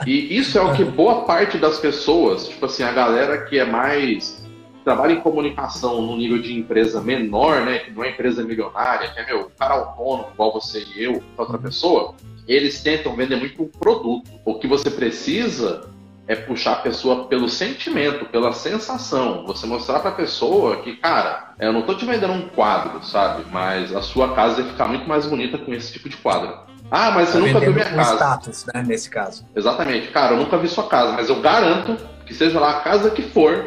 [0.07, 3.65] E isso é o que boa parte das pessoas, tipo assim, a galera que é
[3.65, 4.45] mais
[4.85, 9.19] trabalha em comunicação no nível de empresa menor, né, que não é empresa milionária, que
[9.19, 12.15] é meu, cara autônomo, igual você e eu, outra pessoa,
[12.47, 14.31] eles tentam vender muito um produto.
[14.45, 15.91] O que você precisa
[16.29, 19.45] é puxar a pessoa pelo sentimento, pela sensação.
[19.47, 23.45] Você mostrar para a pessoa que, cara, eu não tô te vendendo um quadro, sabe?
[23.51, 26.66] Mas a sua casa ia ficar muito mais bonita com esse tipo de quadro.
[26.91, 28.15] Ah, mas você tá nunca viu minha casa.
[28.15, 29.45] status, né, nesse caso.
[29.55, 30.09] Exatamente.
[30.09, 33.23] Cara, eu nunca vi sua casa, mas eu garanto que seja lá a casa que
[33.23, 33.67] for,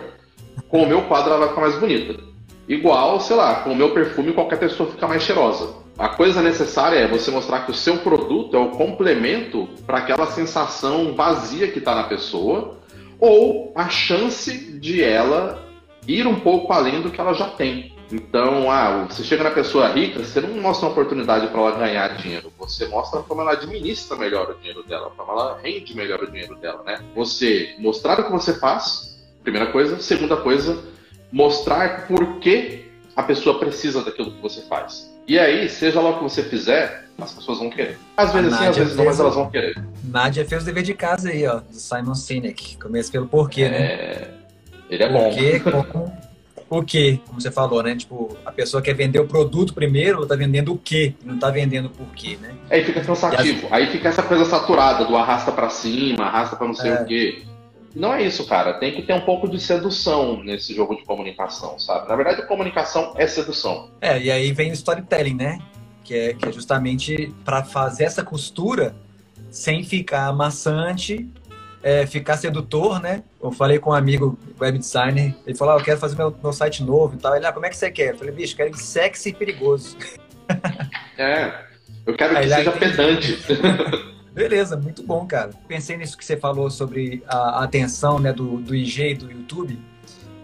[0.67, 2.21] com o meu quadro ela vai ficar mais bonita.
[2.67, 5.73] Igual, sei lá, com o meu perfume qualquer pessoa fica mais cheirosa.
[5.97, 10.27] A coisa necessária é você mostrar que o seu produto é o complemento para aquela
[10.27, 12.77] sensação vazia que está na pessoa,
[13.19, 15.61] ou a chance de ela
[16.07, 17.93] ir um pouco além do que ela já tem.
[18.11, 22.17] Então, ah, você chega na pessoa rica, você não mostra uma oportunidade para ela ganhar
[22.17, 26.31] dinheiro, você mostra como ela administra melhor o dinheiro dela, como ela rende melhor o
[26.31, 26.99] dinheiro dela, né?
[27.15, 29.99] Você mostrar o que você faz, primeira coisa.
[29.99, 30.77] Segunda coisa,
[31.31, 35.09] mostrar por que a pessoa precisa daquilo que você faz.
[35.27, 37.99] E aí, seja lá o que você fizer, as pessoas vão querer.
[38.17, 39.75] Às vezes sim, às vezes não, mas elas vão querer.
[40.03, 42.77] Nádia fez o dever de casa aí, ó, do Simon Sinek.
[42.77, 43.77] Começa pelo porquê, né?
[43.77, 44.19] é...
[44.21, 44.27] né?
[44.89, 45.29] Ele é bom.
[45.29, 46.17] Porquê, como
[46.77, 47.95] o quê, como você falou, né?
[47.95, 51.49] Tipo, a pessoa quer vender o produto primeiro, ela tá vendendo o quê, não tá
[51.49, 52.53] vendendo por quê, né?
[52.69, 53.67] Aí fica cansativo.
[53.71, 57.01] Aí fica essa coisa saturada do arrasta para cima, arrasta para não sei é.
[57.01, 57.43] o quê.
[57.95, 58.73] Não é isso, cara.
[58.73, 62.07] Tem que ter um pouco de sedução nesse jogo de comunicação, sabe?
[62.07, 63.89] Na verdade, comunicação é sedução.
[63.99, 65.59] É, e aí vem o storytelling, né?
[66.03, 68.95] Que é, que é justamente para fazer essa costura
[69.49, 71.27] sem ficar maçante
[71.81, 73.23] é, ficar sedutor, né?
[73.41, 76.53] Eu falei com um amigo web designer, ele falou, ah, eu quero fazer meu, meu
[76.53, 77.35] site novo e tal.
[77.35, 78.13] Ele, ah, como é que você quer?
[78.13, 79.97] Eu falei, bicho, quero que sexy e perigoso.
[81.17, 81.53] É,
[82.05, 83.39] eu quero que seja pedante.
[84.33, 85.49] Beleza, muito bom, cara.
[85.67, 89.79] Pensei nisso que você falou sobre a atenção né, do, do IG e do YouTube.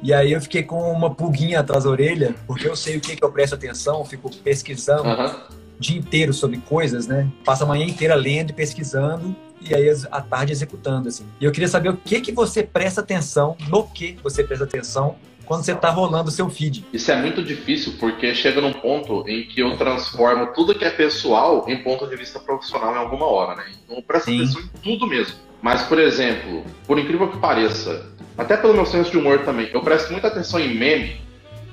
[0.04, 3.16] E aí eu fiquei com uma pulguinha atrás da orelha, porque eu sei o que,
[3.16, 5.26] que eu presto atenção, fico pesquisando uhum.
[5.26, 7.28] o dia inteiro sobre coisas, né?
[7.44, 11.26] Passo a manhã inteira lendo e pesquisando e aí à tarde executando, assim.
[11.40, 15.16] E eu queria saber o que que você presta atenção, no que você presta atenção
[15.46, 16.86] quando você está rolando o seu feed.
[16.92, 20.90] Isso é muito difícil porque chega num ponto em que eu transformo tudo que é
[20.90, 23.66] pessoal em ponto de vista profissional em alguma hora, né?
[23.84, 24.42] Então Sim.
[24.42, 25.36] atenção em tudo mesmo.
[25.62, 29.82] Mas, por exemplo, por incrível que pareça, até pelo meu senso de humor também, eu
[29.82, 31.22] presto muita atenção em meme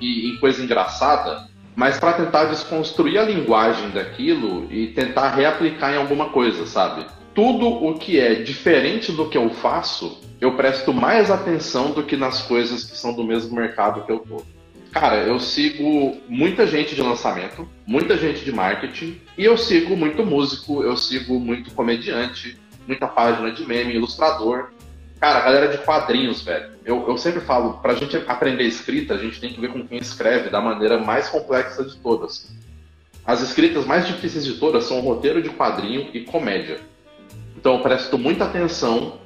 [0.00, 5.96] e em coisa engraçada, mas para tentar desconstruir a linguagem daquilo e tentar reaplicar em
[5.96, 7.04] alguma coisa, sabe?
[7.34, 12.16] Tudo o que é diferente do que eu faço, eu presto mais atenção do que
[12.16, 14.42] nas coisas que são do mesmo mercado que eu tô.
[14.90, 20.24] Cara, eu sigo muita gente de lançamento, muita gente de marketing, e eu sigo muito
[20.24, 24.70] músico, eu sigo muito comediante, muita página de meme, ilustrador.
[25.18, 26.72] Cara, galera de quadrinhos, velho.
[26.84, 29.98] Eu, eu sempre falo, pra gente aprender escrita, a gente tem que ver com quem
[29.98, 32.52] escreve da maneira mais complexa de todas.
[33.24, 36.80] As escritas mais difíceis de todas são roteiro de quadrinho e comédia.
[37.62, 39.20] Então eu presto muita atenção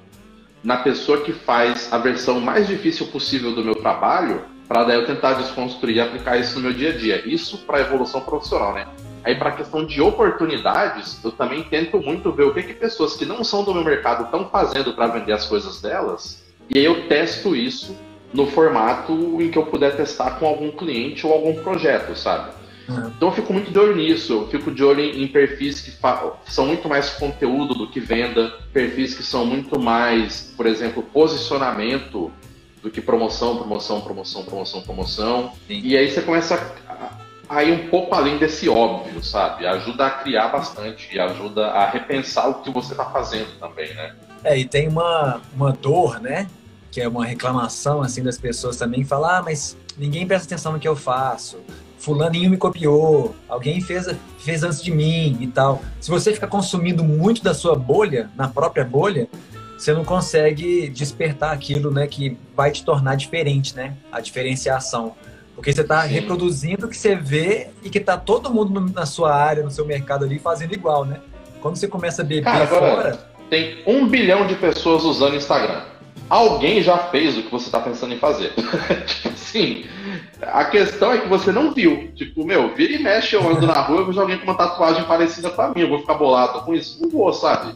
[0.62, 5.06] na pessoa que faz a versão mais difícil possível do meu trabalho, para daí eu
[5.06, 7.26] tentar desconstruir e aplicar isso no meu dia a dia.
[7.26, 8.86] Isso para evolução profissional, né?
[9.24, 13.16] Aí para a questão de oportunidades, eu também tento muito ver o que, que pessoas
[13.16, 16.84] que não são do meu mercado estão fazendo para vender as coisas delas, e aí
[16.84, 17.96] eu testo isso
[18.34, 22.50] no formato em que eu puder testar com algum cliente ou algum projeto, sabe?
[22.88, 25.92] Então eu fico muito de olho nisso, eu fico de olho em, perfis que
[26.46, 32.30] são muito mais conteúdo do que venda, perfis que são muito mais, por exemplo, posicionamento
[32.82, 35.52] do que promoção, promoção, promoção, promoção, promoção.
[35.66, 35.80] Sim.
[35.82, 36.54] E aí você começa
[36.88, 39.66] a, a, ir um pouco além desse óbvio, sabe?
[39.66, 44.14] Ajuda a criar bastante e ajuda a repensar o que você está fazendo também, né?
[44.44, 46.46] É, e tem uma, uma dor, né?
[46.92, 50.72] Que é uma reclamação, assim, das pessoas também, que falam, ah, mas ninguém presta atenção
[50.72, 51.58] no que eu faço
[51.98, 54.06] fulaninho me copiou, alguém fez,
[54.38, 55.82] fez antes de mim e tal.
[56.00, 59.28] Se você fica consumindo muito da sua bolha, na própria bolha,
[59.76, 63.94] você não consegue despertar aquilo, né, que vai te tornar diferente, né?
[64.10, 65.14] A diferenciação.
[65.54, 69.34] Porque você está reproduzindo o que você vê e que está todo mundo na sua
[69.34, 71.20] área, no seu mercado ali, fazendo igual, né?
[71.60, 73.36] Quando você começa a beber Cara, fora...
[73.48, 75.82] Tem um bilhão de pessoas usando Instagram.
[76.28, 78.52] Alguém já fez o que você está pensando em fazer.
[79.06, 79.86] tipo assim,
[80.42, 82.12] a questão é que você não viu.
[82.14, 85.04] Tipo, meu, vira e mexe, eu ando na rua, eu vejo alguém com uma tatuagem
[85.04, 87.00] parecida com a minha, eu vou ficar bolado com isso?
[87.00, 87.74] Não vou, sabe?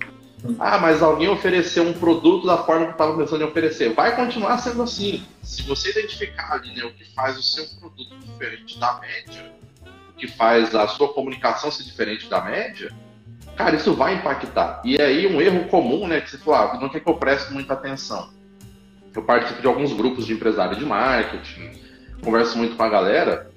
[0.59, 3.93] Ah, mas alguém ofereceu um produto da forma que eu estava pensando em oferecer.
[3.93, 5.23] Vai continuar sendo assim.
[5.43, 9.53] Se você identificar ali né, o que faz o seu produto diferente da média,
[10.11, 12.91] o que faz a sua comunicação ser diferente da média,
[13.57, 14.81] cara, isso vai impactar.
[14.85, 17.53] E aí um erro comum, né, que você falou, ah, não quer que eu preste
[17.53, 18.31] muita atenção.
[19.15, 21.71] Eu participo de alguns grupos de empresário de marketing,
[22.21, 23.51] converso muito com a galera,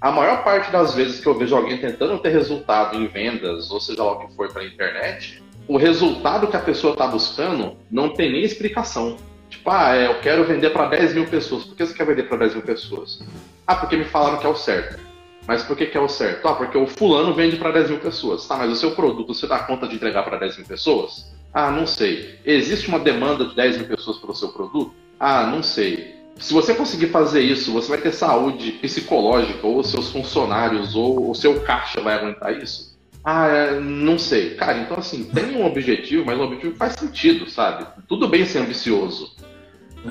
[0.00, 3.80] a maior parte das vezes que eu vejo alguém tentando ter resultado em vendas, ou
[3.80, 7.76] seja lá o que for para a internet, o resultado que a pessoa está buscando
[7.90, 9.16] não tem nem explicação.
[9.50, 11.64] Tipo, ah, é, eu quero vender para 10 mil pessoas.
[11.64, 13.20] Por que você quer vender para 10 mil pessoas?
[13.66, 15.00] Ah, porque me falaram que é o certo.
[15.46, 16.46] Mas por que, que é o certo?
[16.46, 18.46] Ah, porque o fulano vende para 10 mil pessoas.
[18.46, 21.32] Tá, mas o seu produto você dá conta de entregar para 10 mil pessoas?
[21.52, 22.38] Ah, não sei.
[22.44, 24.94] Existe uma demanda de 10 mil pessoas pelo seu produto?
[25.18, 30.10] Ah, não sei se você conseguir fazer isso, você vai ter saúde psicológica, ou seus
[30.10, 32.96] funcionários, ou o seu caixa vai aguentar isso?
[33.24, 34.54] Ah, é, não sei.
[34.54, 37.86] Cara, então assim, tem um objetivo, mas um objetivo faz sentido, sabe?
[38.08, 39.36] Tudo bem ser ambicioso.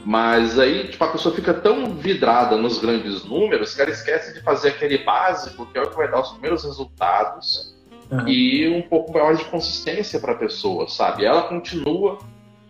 [0.05, 4.41] Mas aí, tipo, a pessoa fica tão vidrada nos grandes números que ela esquece de
[4.41, 7.73] fazer aquele básico, que é o que vai dar os primeiros resultados,
[8.11, 8.27] uhum.
[8.27, 11.23] e um pouco maior de consistência para a pessoa, sabe?
[11.25, 12.19] Ela continua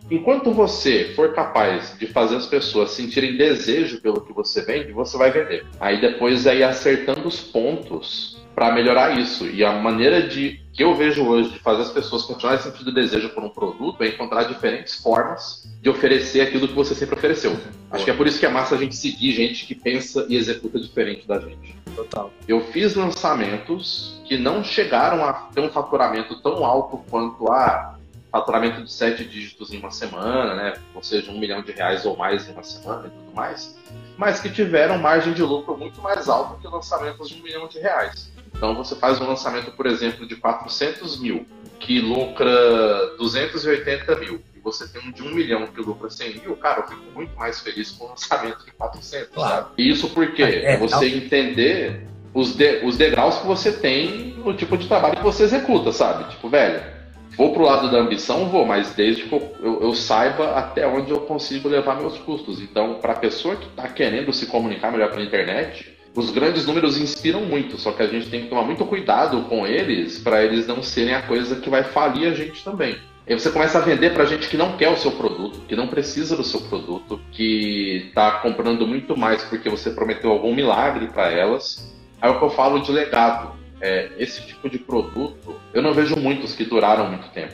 [0.10, 5.18] Enquanto você for capaz de fazer as pessoas sentirem desejo pelo que você vende, você
[5.18, 5.66] vai vender.
[5.80, 9.46] Aí depois é ir acertando os pontos para melhorar isso.
[9.46, 13.30] E a maneira de que eu vejo hoje de fazer as pessoas continuarem sentindo desejo
[13.30, 17.56] por um produto é encontrar diferentes formas de oferecer aquilo que você sempre ofereceu.
[17.92, 20.36] Acho que é por isso que é massa a gente seguir gente que pensa e
[20.36, 21.76] executa diferente da gente.
[21.96, 22.32] Total.
[22.48, 27.97] Eu fiz lançamentos que não chegaram a ter um faturamento tão alto quanto a
[28.38, 30.74] faturamento de sete dígitos em uma semana, né?
[30.94, 33.78] ou seja, um milhão de reais ou mais em uma semana e tudo mais,
[34.18, 37.80] mas que tiveram margem de lucro muito mais alta que lançamentos de um milhão de
[37.80, 38.32] reais.
[38.56, 41.48] Então você faz um lançamento, por exemplo, de 400 mil,
[41.80, 46.56] que lucra 280 mil, e você tem um de um milhão que lucra 100 mil,
[46.58, 49.54] cara, eu fico muito mais feliz com o lançamento de 400, claro.
[49.56, 49.70] sabe?
[49.78, 54.54] E isso porque é, é você entender os, de, os degraus que você tem no
[54.54, 56.30] tipo de trabalho que você executa, sabe?
[56.32, 56.97] Tipo, velho,
[57.38, 61.12] Vou pro lado da ambição, vou, mas desde que eu, eu, eu saiba até onde
[61.12, 62.60] eu consigo levar meus custos.
[62.60, 66.98] Então, para a pessoa que está querendo se comunicar melhor pela internet, os grandes números
[66.98, 70.66] inspiram muito, só que a gente tem que tomar muito cuidado com eles para eles
[70.66, 72.98] não serem a coisa que vai falir a gente também.
[73.28, 75.88] Aí você começa a vender para gente que não quer o seu produto, que não
[75.88, 81.30] precisa do seu produto, que está comprando muito mais porque você prometeu algum milagre para
[81.30, 81.94] elas.
[82.20, 85.94] Aí é o que eu falo de legado é, esse tipo de produto, eu não
[85.94, 87.54] vejo muitos que duraram muito tempo.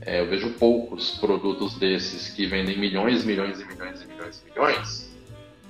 [0.00, 4.50] É, eu vejo poucos produtos desses que vendem milhões, milhões e milhões e milhões e
[4.50, 5.08] milhões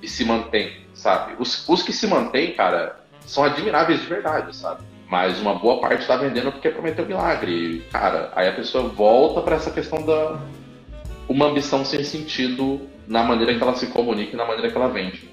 [0.01, 1.35] e se mantêm, sabe?
[1.39, 4.83] Os, os que se mantêm, cara, são admiráveis de verdade, sabe?
[5.07, 7.51] Mas uma boa parte está vendendo porque prometeu milagre.
[7.51, 10.39] E, cara, aí a pessoa volta para essa questão da
[11.27, 14.87] uma ambição sem sentido na maneira que ela se comunica e na maneira que ela
[14.87, 15.28] vende.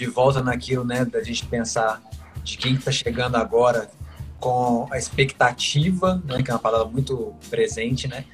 [0.00, 2.02] De volta naquilo, né, da gente pensar
[2.42, 3.90] de quem está chegando agora
[4.38, 8.24] com a expectativa, né, que é uma palavra muito presente, né,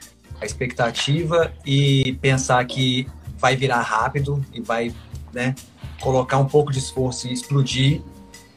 [0.41, 4.95] a expectativa e pensar que vai virar rápido e vai,
[5.33, 5.57] né,
[6.01, 8.01] colocar um pouco de esforço e explodir,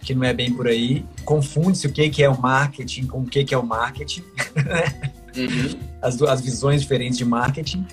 [0.01, 1.03] que não é bem por aí.
[1.25, 4.23] Confunde-se o que, que é o marketing com o que, que é o marketing,
[4.55, 5.11] né?
[5.35, 5.79] uhum.
[5.99, 7.87] as, as visões diferentes de marketing.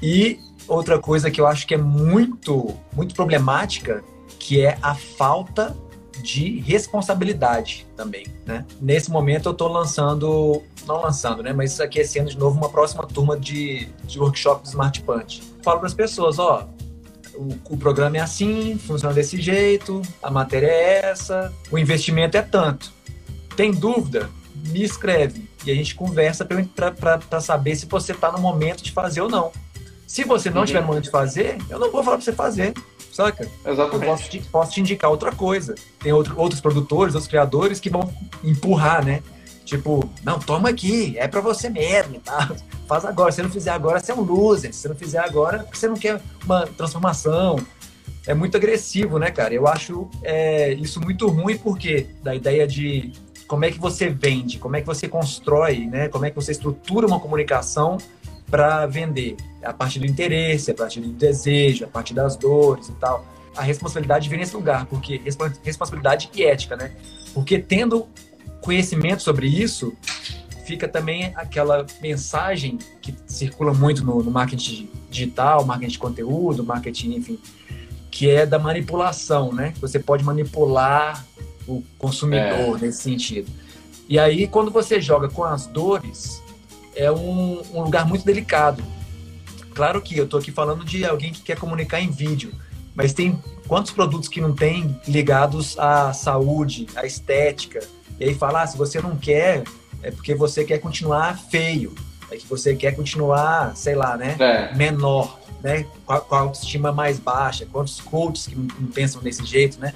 [0.00, 4.02] E outra coisa que eu acho que é muito, muito problemática
[4.44, 5.74] que é a falta
[6.22, 8.66] de responsabilidade também, né?
[8.78, 11.54] Nesse momento eu estou lançando, não lançando, né?
[11.54, 15.42] Mas aquecendo de novo uma próxima turma de, de workshop do Smart Punch.
[15.62, 16.68] Falo para as pessoas, ó,
[17.34, 22.42] o, o, programa é assim, funciona desse jeito, a matéria é essa, o investimento é
[22.42, 22.92] tanto.
[23.56, 24.28] Tem dúvida?
[24.54, 25.48] Me escreve.
[25.64, 29.52] e a gente conversa para saber se você está no momento de fazer ou não.
[30.06, 30.66] Se você não uhum.
[30.66, 32.74] tiver no momento de fazer, eu não vou falar para você fazer,
[33.14, 33.48] saca?
[33.64, 34.06] Exatamente.
[34.06, 35.74] Eu posso te, posso te indicar outra coisa.
[36.00, 38.12] Tem outro, outros produtores, outros criadores que vão
[38.42, 39.22] empurrar, né?
[39.64, 42.54] Tipo, não, toma aqui, é para você mesmo, tá?
[42.86, 43.32] Faz agora.
[43.32, 44.74] Se não fizer agora, você é um loser.
[44.74, 47.58] Se não fizer agora, você não quer uma transformação.
[48.26, 49.54] É muito agressivo, né, cara?
[49.54, 53.12] Eu acho é, isso muito ruim porque da ideia de
[53.46, 56.08] como é que você vende, como é que você constrói, né?
[56.08, 57.98] Como é que você estrutura uma comunicação
[58.50, 59.36] para vender?
[59.64, 63.24] A partir do interesse, a partir do desejo, a partir das dores e tal.
[63.56, 65.20] A responsabilidade vem nesse lugar, porque
[65.62, 66.92] responsabilidade e ética, né?
[67.32, 68.06] Porque tendo
[68.60, 69.92] conhecimento sobre isso,
[70.64, 77.14] fica também aquela mensagem que circula muito no, no marketing digital, marketing de conteúdo, marketing,
[77.14, 77.38] enfim,
[78.10, 79.74] que é da manipulação, né?
[79.80, 81.24] Você pode manipular
[81.66, 82.86] o consumidor é.
[82.86, 83.50] nesse sentido.
[84.08, 86.42] E aí, quando você joga com as dores,
[86.94, 88.82] é um, um lugar muito delicado.
[89.74, 92.52] Claro que eu estou aqui falando de alguém que quer comunicar em vídeo,
[92.94, 97.80] mas tem quantos produtos que não tem ligados à saúde, à estética,
[98.18, 99.64] e aí falar, ah, se você não quer,
[100.02, 101.92] é porque você quer continuar feio,
[102.30, 104.74] é que você quer continuar, sei lá, né, é.
[104.76, 109.20] menor, né, com a, com a, autoestima mais baixa, quantos coaches que não, não pensam
[109.20, 109.92] desse jeito, né?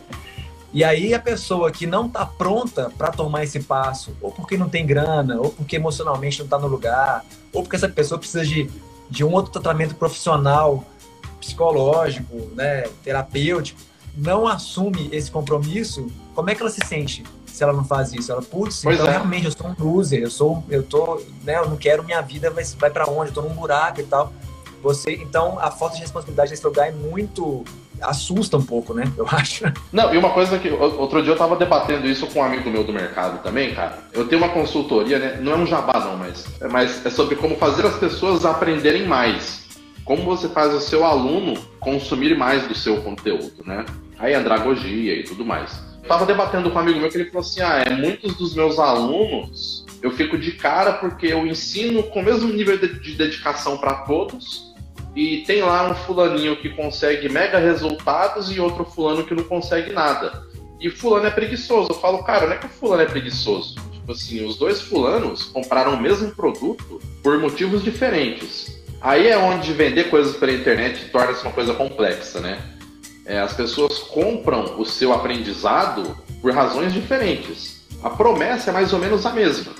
[0.72, 4.68] E aí a pessoa que não está pronta para tomar esse passo, ou porque não
[4.68, 8.70] tem grana, ou porque emocionalmente não está no lugar, ou porque essa pessoa precisa de,
[9.10, 10.84] de um outro tratamento profissional,
[11.40, 13.80] psicológico, né, terapêutico,
[14.16, 18.30] não assume esse compromisso, como é que ela se sente se ela não faz isso?
[18.30, 19.10] Ela, putz, então é.
[19.10, 22.50] realmente eu sou um loser, eu sou, eu tô, né, eu não quero minha vida,
[22.50, 23.30] vai, vai para onde?
[23.30, 24.32] Eu tô num buraco e tal.
[24.82, 27.64] Você, então, a falta de responsabilidade nesse lugar é muito
[28.02, 29.10] assusta um pouco, né?
[29.16, 29.64] Eu acho.
[29.92, 32.84] Não, e uma coisa que outro dia eu tava debatendo isso com um amigo meu
[32.84, 33.98] do mercado também, cara.
[34.12, 35.38] Eu tenho uma consultoria, né?
[35.40, 39.06] Não é um jabá não, mas é, mas é sobre como fazer as pessoas aprenderem
[39.06, 39.66] mais.
[40.04, 43.84] Como você faz o seu aluno consumir mais do seu conteúdo, né?
[44.18, 47.60] Aí andragogia e tudo mais tava debatendo com um amigo meu que ele falou assim:
[47.60, 52.24] ah, é, muitos dos meus alunos eu fico de cara porque eu ensino com o
[52.24, 54.67] mesmo nível de dedicação para todos
[55.18, 59.92] e tem lá um fulaninho que consegue mega resultados e outro fulano que não consegue
[59.92, 60.46] nada.
[60.80, 61.88] E fulano é preguiçoso.
[61.90, 63.74] Eu falo, cara, não é que o fulano é preguiçoso.
[63.90, 68.80] Tipo assim, os dois fulanos compraram o mesmo produto por motivos diferentes.
[69.00, 72.62] Aí é onde vender coisas pela internet torna-se uma coisa complexa, né?
[73.26, 77.84] É, as pessoas compram o seu aprendizado por razões diferentes.
[78.04, 79.72] A promessa é mais ou menos a mesma.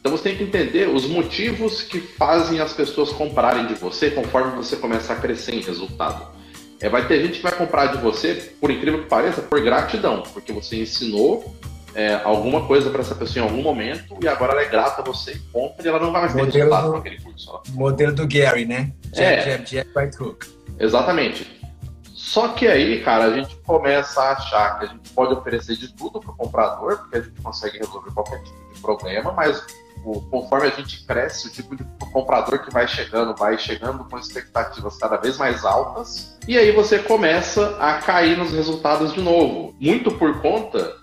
[0.00, 4.56] Então você tem que entender os motivos que fazem as pessoas comprarem de você conforme
[4.56, 6.26] você começa a crescer em resultado.
[6.80, 10.22] É, vai ter gente que vai comprar de você, por incrível que pareça, por gratidão,
[10.32, 11.54] porque você ensinou
[11.94, 15.04] é, alguma coisa para essa pessoa em algum momento e agora ela é grata a
[15.04, 17.60] você e compra e ela não vai mais ter resultado com aquele curso.
[17.70, 18.92] Modelo do Gary, né?
[19.14, 20.46] É, jab, jab, right hook.
[20.78, 21.60] Exatamente.
[22.14, 25.92] Só que aí, cara, a gente começa a achar que a gente pode oferecer de
[25.92, 29.66] tudo para o comprador, porque a gente consegue resolver qualquer tipo de problema, mas
[30.30, 34.96] conforme a gente cresce, o tipo de comprador que vai chegando, vai chegando com expectativas
[34.96, 39.74] cada vez mais altas, e aí você começa a cair nos resultados de novo.
[39.78, 40.96] Muito por conta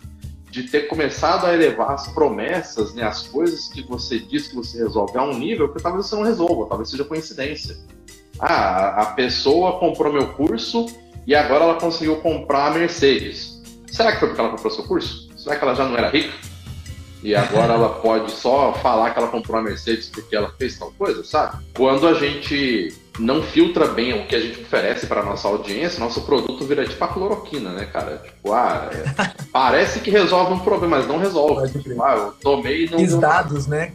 [0.50, 4.80] de ter começado a elevar as promessas, né, as coisas que você diz que você
[4.80, 7.78] resolve a um nível que talvez você não resolva, talvez seja coincidência.
[8.39, 10.86] Ah, a pessoa comprou meu curso
[11.26, 13.62] e agora ela conseguiu comprar a Mercedes.
[13.91, 15.30] Será que foi porque ela comprou seu curso?
[15.38, 16.34] Será que ela já não era rica?
[17.24, 20.91] E agora ela pode só falar que ela comprou a Mercedes porque ela fez tal
[20.91, 21.63] coisa, sabe?
[21.76, 26.22] Quando a gente não filtra bem o que a gente oferece para nossa audiência, nosso
[26.22, 28.18] produto vira tipo a cloroquina, né, cara?
[28.18, 31.70] Tipo, ah, é, parece que resolve um problema, mas não resolve.
[31.70, 33.01] Tipo, ah, eu tomei e não.
[33.01, 33.93] Os dados, né?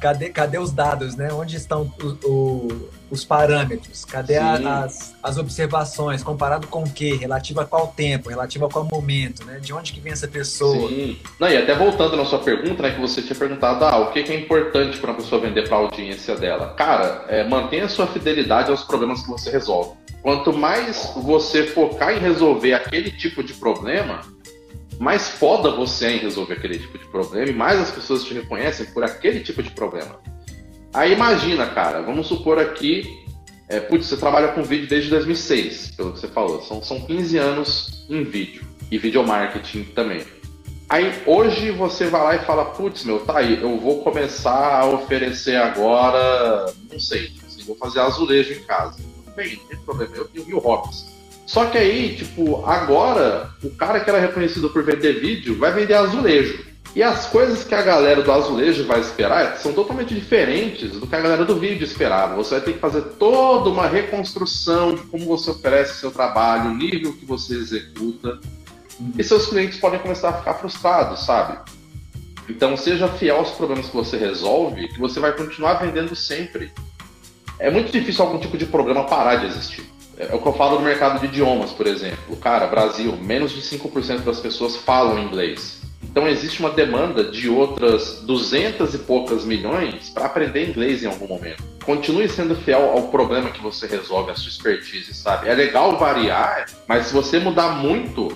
[0.00, 1.32] Cadê, cadê os dados, né?
[1.32, 4.04] Onde estão o, o, os parâmetros?
[4.04, 6.22] Cadê a, as, as observações?
[6.22, 7.14] Comparado com o quê?
[7.14, 8.30] Relativo a qual tempo?
[8.30, 9.58] Relativo a qual momento, né?
[9.58, 10.88] De onde que vem essa pessoa?
[10.88, 11.18] Sim.
[11.38, 12.90] Não, e até voltando na sua pergunta, né?
[12.90, 15.76] Que você tinha perguntado, ah, o que, que é importante para uma pessoa vender para
[15.76, 16.74] a audiência dela?
[16.74, 19.98] Cara, é, mantenha a sua fidelidade aos problemas que você resolve.
[20.22, 24.20] Quanto mais você focar em resolver aquele tipo de problema,
[24.98, 28.34] mais foda você é em resolver aquele tipo de problema e mais as pessoas te
[28.34, 30.20] reconhecem por aquele tipo de problema.
[30.92, 33.24] Aí imagina, cara, vamos supor aqui,
[33.68, 37.38] é, putz, você trabalha com vídeo desde 2006, pelo que você falou, são, são 15
[37.38, 40.22] anos em vídeo e video marketing também.
[40.88, 44.86] Aí hoje você vai lá e fala, putz, meu, tá aí, eu vou começar a
[44.86, 48.98] oferecer agora, não sei, assim, vou fazer azulejo em casa.
[49.36, 51.06] Bem, não tem problema, eu tenho mil hobbies.
[51.46, 55.94] Só que aí, tipo, agora, o cara que era reconhecido por vender vídeo vai vender
[55.94, 56.64] azulejo.
[56.94, 61.14] E as coisas que a galera do azulejo vai esperar são totalmente diferentes do que
[61.14, 62.34] a galera do vídeo esperava.
[62.34, 66.74] Você vai ter que fazer toda uma reconstrução de como você oferece seu trabalho, o
[66.74, 68.40] nível que você executa.
[69.16, 71.58] E seus clientes podem começar a ficar frustrados, sabe?
[72.48, 76.72] Então seja fiel aos problemas que você resolve, que você vai continuar vendendo sempre.
[77.60, 79.88] É muito difícil algum tipo de problema parar de existir.
[80.18, 82.36] É o que eu falo no mercado de idiomas, por exemplo.
[82.36, 85.79] Cara, Brasil, menos de 5% das pessoas falam inglês.
[86.10, 91.28] Então existe uma demanda de outras 200 e poucas milhões para aprender inglês em algum
[91.28, 91.62] momento.
[91.84, 95.48] Continue sendo fiel ao problema que você resolve, a sua expertise, sabe?
[95.48, 98.28] É legal variar, mas se você mudar muito,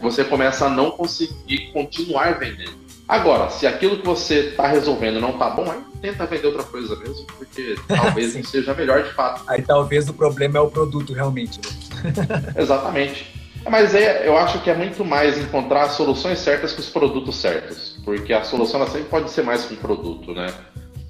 [0.00, 2.86] você começa a não conseguir continuar vendendo.
[3.08, 6.94] Agora, se aquilo que você está resolvendo não está bom, aí tenta vender outra coisa
[6.96, 9.42] mesmo, porque talvez não seja melhor de fato.
[9.46, 11.58] Aí talvez o problema é o produto realmente.
[11.58, 12.52] Né?
[12.60, 13.35] Exatamente.
[13.68, 17.36] Mas é, eu acho que é muito mais encontrar as soluções certas que os produtos
[17.36, 20.46] certos, porque a solução ela sempre pode ser mais que um produto, né?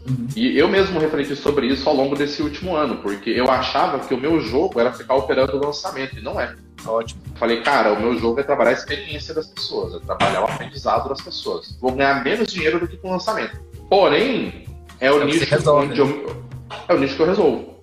[0.08, 0.28] Uhum.
[0.36, 4.14] E eu mesmo refleti sobre isso ao longo desse último ano, porque eu achava que
[4.14, 6.54] o meu jogo era ficar operando o lançamento, e não é.
[6.86, 7.20] Ótimo.
[7.34, 11.08] Falei, cara, o meu jogo é trabalhar a experiência das pessoas, é trabalhar o aprendizado
[11.08, 11.76] das pessoas.
[11.80, 13.60] Vou ganhar menos dinheiro do que com o lançamento.
[13.90, 14.66] Porém,
[15.00, 16.08] é o é nicho resolve, onde né?
[16.08, 16.36] eu,
[16.88, 17.75] é o nicho que eu resolvo.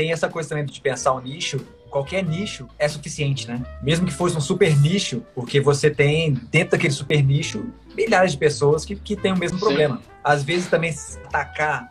[0.00, 3.60] Tem essa coisa também de pensar o nicho qualquer nicho é suficiente, né?
[3.82, 8.38] Mesmo que fosse um super nicho, porque você tem dentro daquele super nicho milhares de
[8.38, 9.64] pessoas que, que têm o mesmo Sim.
[9.64, 10.00] problema.
[10.24, 10.94] Às vezes também
[11.26, 11.86] atacar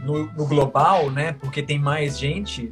[0.00, 1.32] no, no global, né?
[1.32, 2.70] Porque tem mais gente,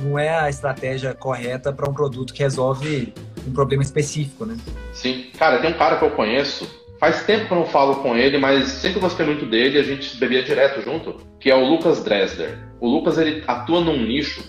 [0.00, 3.14] não é a estratégia correta para um produto que resolve
[3.46, 4.56] um problema específico, né?
[4.92, 5.30] Sim.
[5.38, 6.68] Cara, tem um cara que eu conheço,
[6.98, 10.16] faz tempo que eu não falo com ele, mas sempre gostei muito dele, a gente
[10.16, 12.58] bebia direto junto, que é o Lucas Dresler.
[12.80, 14.42] O Lucas, ele atua num nicho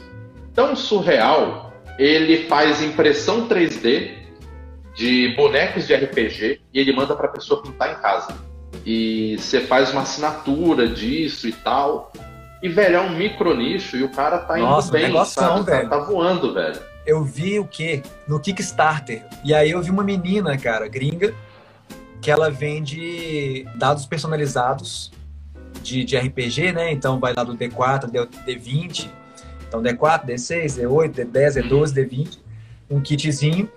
[0.54, 4.12] tão surreal, ele faz impressão 3D
[4.96, 8.36] de bonecos de RPG e ele manda para a pessoa pintar em casa
[8.86, 12.12] e você faz uma assinatura disso e tal.
[12.64, 15.72] E, velho, é um micro nicho e o cara tá indo Nossa, bem, negoção, sabe?
[15.72, 15.90] Velho.
[15.90, 16.80] Tá, tá voando, velho.
[17.06, 18.02] Eu vi o quê?
[18.28, 19.24] No Kickstarter.
[19.44, 21.34] E aí eu vi uma menina, cara, gringa,
[22.26, 25.12] que ela vende dados personalizados
[25.84, 26.92] de, de RPG, né?
[26.92, 28.10] Então vai lá do D4,
[28.48, 29.12] D20.
[29.68, 32.40] Então D4, D6, D8, D10, D12, D20.
[32.90, 33.70] Um kitzinho.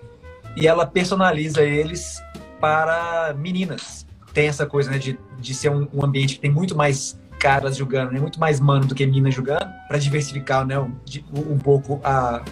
[0.57, 2.19] E ela personaliza eles
[2.59, 6.75] para meninas tem essa coisa, né, de, de ser um, um ambiente que tem muito
[6.75, 10.95] mais caras jogando, né, muito mais mano do que minas jogando, para diversificar, né, um,
[11.33, 12.43] um pouco a,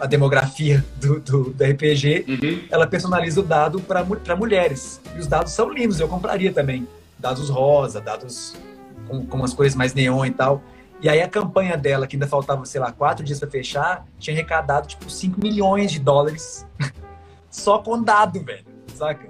[0.00, 2.64] a demografia do, do, do RPG, uhum.
[2.70, 5.00] ela personaliza o dado para mulheres.
[5.14, 6.88] E os dados são lindos, eu compraria também.
[7.18, 8.56] Dados rosa, dados
[9.06, 10.62] com, com umas cores mais neon e tal.
[11.02, 14.34] E aí a campanha dela, que ainda faltava, sei lá, quatro dias para fechar, tinha
[14.34, 16.66] arrecadado, tipo, 5 milhões de dólares
[17.50, 19.28] só com dado, velho, saca?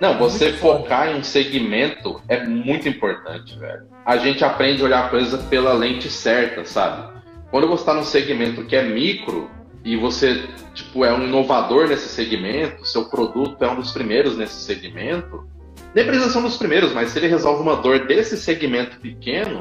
[0.00, 3.86] Não, você focar em um segmento é muito importante, velho.
[4.04, 7.14] A gente aprende a olhar a coisa pela lente certa, sabe?
[7.50, 9.48] Quando você está num segmento que é micro
[9.84, 14.62] e você, tipo, é um inovador nesse segmento, seu produto é um dos primeiros nesse
[14.62, 15.46] segmento,
[15.94, 19.60] nem precisa ser um dos primeiros, mas se ele resolve uma dor desse segmento pequeno,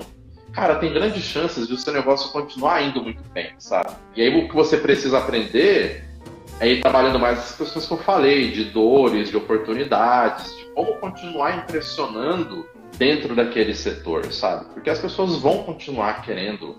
[0.54, 3.92] cara, tem grandes chances de o seu negócio continuar indo muito bem, sabe?
[4.16, 6.06] E aí o que você precisa aprender
[6.60, 11.58] aí trabalhando mais as questões que eu falei, de dores, de oportunidades, de como continuar
[11.58, 12.66] impressionando
[12.98, 14.66] dentro daquele setor, sabe?
[14.74, 16.78] Porque as pessoas vão continuar querendo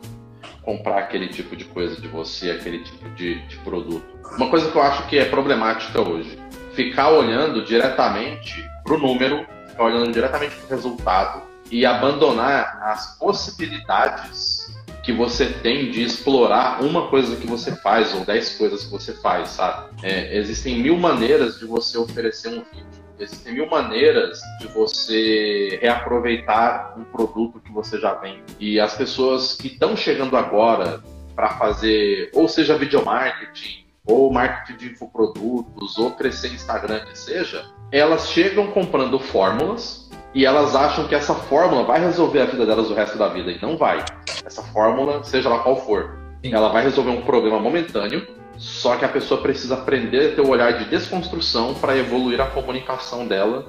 [0.64, 4.04] comprar aquele tipo de coisa de você, aquele tipo de, de produto.
[4.36, 6.38] Uma coisa que eu acho que é problemática hoje,
[6.72, 13.18] ficar olhando diretamente para o número, ficar olhando diretamente para o resultado e abandonar as
[13.18, 18.90] possibilidades que você tem de explorar uma coisa que você faz ou dez coisas que
[18.90, 19.90] você faz, sabe?
[20.02, 23.03] É, existem mil maneiras de você oferecer um vídeo.
[23.18, 28.42] Existem mil maneiras de você reaproveitar um produto que você já vende.
[28.58, 31.00] E as pessoas que estão chegando agora
[31.34, 38.28] para fazer, ou seja, videomarketing, ou marketing de infoprodutos, ou crescer Instagram, que seja, elas
[38.28, 42.94] chegam comprando fórmulas e elas acham que essa fórmula vai resolver a vida delas o
[42.94, 43.52] resto da vida.
[43.52, 44.04] E não vai.
[44.44, 46.52] Essa fórmula, seja lá qual for, Sim.
[46.52, 48.26] ela vai resolver um problema momentâneo,
[48.56, 52.46] só que a pessoa precisa aprender a ter o olhar de desconstrução para evoluir a
[52.46, 53.68] comunicação dela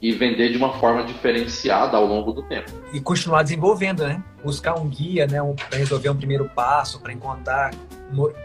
[0.00, 2.70] e vender de uma forma diferenciada ao longo do tempo.
[2.92, 4.22] E continuar desenvolvendo, né?
[4.42, 5.42] Buscar um guia, né?
[5.42, 7.74] Um, para resolver um primeiro passo, para encontrar,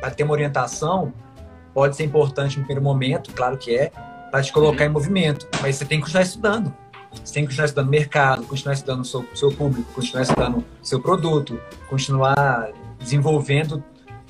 [0.01, 1.13] para ter uma orientação,
[1.73, 3.91] pode ser importante no primeiro momento, claro que é,
[4.31, 4.89] para te colocar uhum.
[4.89, 5.47] em movimento.
[5.61, 6.73] Mas você tem que continuar estudando.
[7.23, 10.99] Você tem que continuar estudando mercado, continuar estudando o seu, seu público, continuar estudando seu
[10.99, 11.57] produto,
[11.89, 13.81] continuar desenvolvendo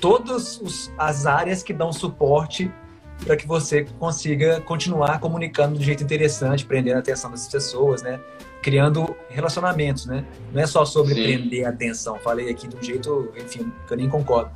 [0.06, 2.70] todas as áreas que dão suporte
[3.24, 8.20] para que você consiga continuar comunicando de jeito interessante, prendendo a atenção das pessoas, né?
[8.62, 10.24] Criando relacionamentos, né?
[10.52, 11.22] Não é só sobre Sim.
[11.22, 12.20] prender a atenção.
[12.20, 14.52] Falei aqui de um jeito, enfim, que eu nem concordo.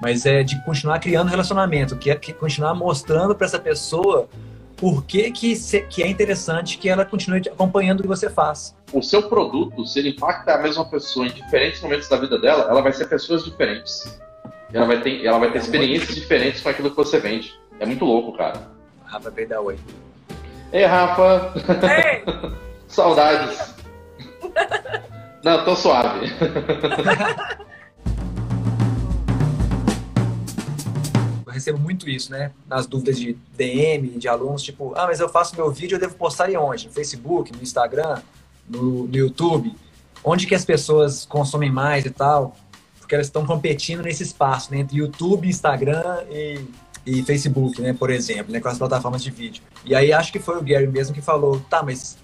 [0.00, 4.28] Mas é de continuar criando relacionamento, que é que continuar mostrando para essa pessoa
[4.76, 5.54] por que, que,
[5.88, 8.76] que é interessante que ela continue acompanhando o que você faz.
[8.92, 12.68] O seu produto, se ele impacta a mesma pessoa em diferentes momentos da vida dela,
[12.70, 14.22] ela vai ser pessoas diferentes.
[14.72, 17.54] Ela vai ter, ela vai ter experiências diferentes com aquilo que você vende.
[17.78, 18.70] É muito louco, cara.
[19.04, 19.78] Rafa veio dar oi.
[20.72, 21.52] Ei, Rafa!
[21.86, 22.24] Ei!
[22.88, 23.74] Saudades!
[25.44, 26.26] Não, tô suave.
[31.44, 32.50] Eu recebo muito isso, né?
[32.66, 36.14] Nas dúvidas de DM, de alunos, tipo, ah, mas eu faço meu vídeo, eu devo
[36.14, 36.86] postar em onde?
[36.86, 38.22] No Facebook, no Instagram,
[38.66, 39.76] no, no YouTube?
[40.24, 42.56] Onde que as pessoas consomem mais e tal?
[43.12, 44.78] Porque elas estão competindo nesse espaço, né?
[44.78, 46.64] Entre YouTube, Instagram e
[47.04, 49.60] e Facebook, né, por exemplo, né, com as plataformas de vídeo.
[49.84, 52.16] E aí acho que foi o Gary mesmo que falou, tá, mas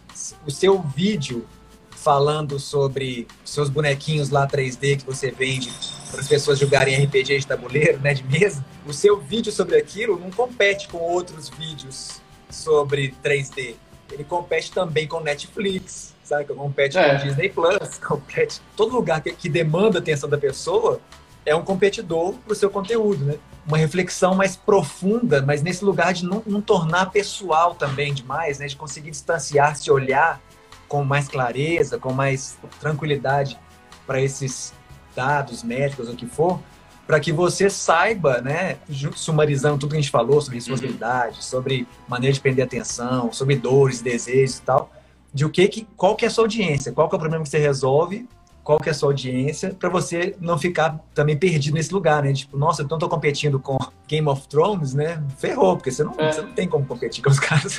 [0.47, 1.45] o seu vídeo
[1.91, 5.69] falando sobre seus bonequinhos lá 3D que você vende
[6.13, 10.17] para as pessoas jogarem RPG de tabuleiro, né, de mesa, o seu vídeo sobre aquilo
[10.17, 13.75] não compete com outros vídeos sobre 3D.
[14.11, 16.45] Ele compete também com Netflix, sabe?
[16.55, 17.17] Compete é.
[17.17, 21.01] com Disney Plus, compete todo lugar que, que demanda a atenção da pessoa
[21.49, 23.39] é um competidor para o seu conteúdo, né?
[23.67, 28.67] Uma reflexão mais profunda, mas nesse lugar de não, não tornar pessoal também demais, né?
[28.67, 30.41] De conseguir distanciar, se olhar
[30.87, 33.59] com mais clareza, com mais tranquilidade
[34.07, 34.73] para esses
[35.15, 36.61] dados médicos, o que for,
[37.09, 38.77] para que você saiba, né,
[39.17, 41.43] sumarizando tudo que a gente falou sobre responsabilidade, uhum.
[41.43, 44.93] sobre maneira de prender atenção, sobre dores, desejos e tal,
[45.33, 47.43] de o que, que qual que é a sua audiência, qual que é o problema
[47.43, 48.29] que você resolve
[48.69, 52.35] qual que é a sua audiência, para você não ficar também perdido nesse lugar, né?
[52.35, 55.25] Tipo, nossa, então tô competindo com Game of Thrones, né?
[55.39, 56.31] Ferrou, porque você não, é.
[56.31, 57.79] você não tem como competir com os caras.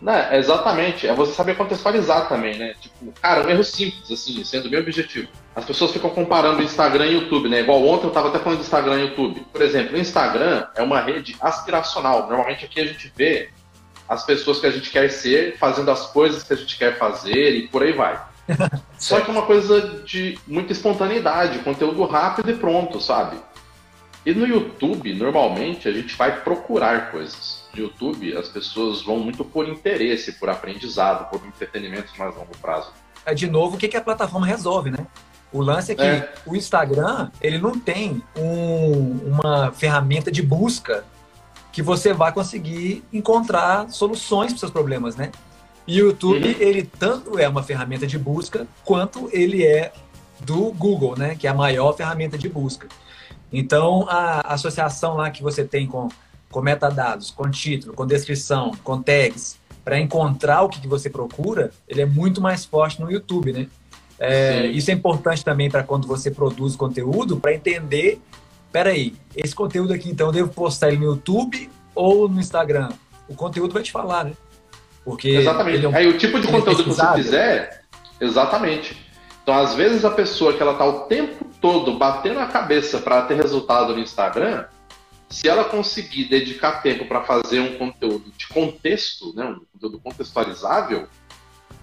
[0.00, 1.06] não, exatamente.
[1.06, 2.72] É você saber contextualizar também, né?
[2.80, 5.28] Tipo, cara, um erro simples, assim, sendo meu objetivo.
[5.54, 7.60] As pessoas ficam comparando Instagram e YouTube, né?
[7.60, 9.46] Igual ontem eu tava até falando de Instagram e YouTube.
[9.52, 12.26] Por exemplo, o Instagram é uma rede aspiracional.
[12.26, 13.50] Normalmente aqui a gente vê
[14.08, 17.54] as pessoas que a gente quer ser fazendo as coisas que a gente quer fazer
[17.54, 18.18] e por aí vai.
[18.98, 23.36] Só que é uma coisa de muita espontaneidade, conteúdo rápido e pronto, sabe?
[24.24, 27.64] E no YouTube, normalmente, a gente vai procurar coisas.
[27.74, 32.56] No YouTube, as pessoas vão muito por interesse, por aprendizado, por entretenimento de mais longo
[32.60, 32.92] prazo.
[33.26, 35.06] É de novo o que, que a plataforma resolve, né?
[35.52, 36.32] O lance é que é.
[36.46, 41.04] o Instagram, ele não tem um, uma ferramenta de busca
[41.70, 45.30] que você vai conseguir encontrar soluções para seus problemas, né?
[45.86, 46.60] E o YouTube, uhum.
[46.60, 49.92] ele tanto é uma ferramenta de busca, quanto ele é
[50.40, 51.34] do Google, né?
[51.34, 52.86] Que é a maior ferramenta de busca.
[53.52, 56.08] Então, a associação lá que você tem com,
[56.50, 61.72] com metadados, com título, com descrição, com tags, para encontrar o que, que você procura,
[61.88, 63.66] ele é muito mais forte no YouTube, né?
[64.24, 68.20] É, isso é importante também para quando você produz conteúdo, para entender,
[68.70, 72.90] peraí, esse conteúdo aqui, então, eu devo postar ele no YouTube ou no Instagram?
[73.28, 74.32] O conteúdo vai te falar, né?
[75.04, 75.84] Porque exatamente.
[75.84, 75.96] É um...
[75.96, 77.82] Aí o tipo de é conteúdo que você fizer,
[78.20, 78.96] exatamente.
[79.42, 83.22] Então, às vezes, a pessoa que ela tá o tempo todo batendo a cabeça para
[83.22, 84.66] ter resultado no Instagram,
[85.28, 91.08] se ela conseguir dedicar tempo para fazer um conteúdo de contexto, né, um conteúdo contextualizável,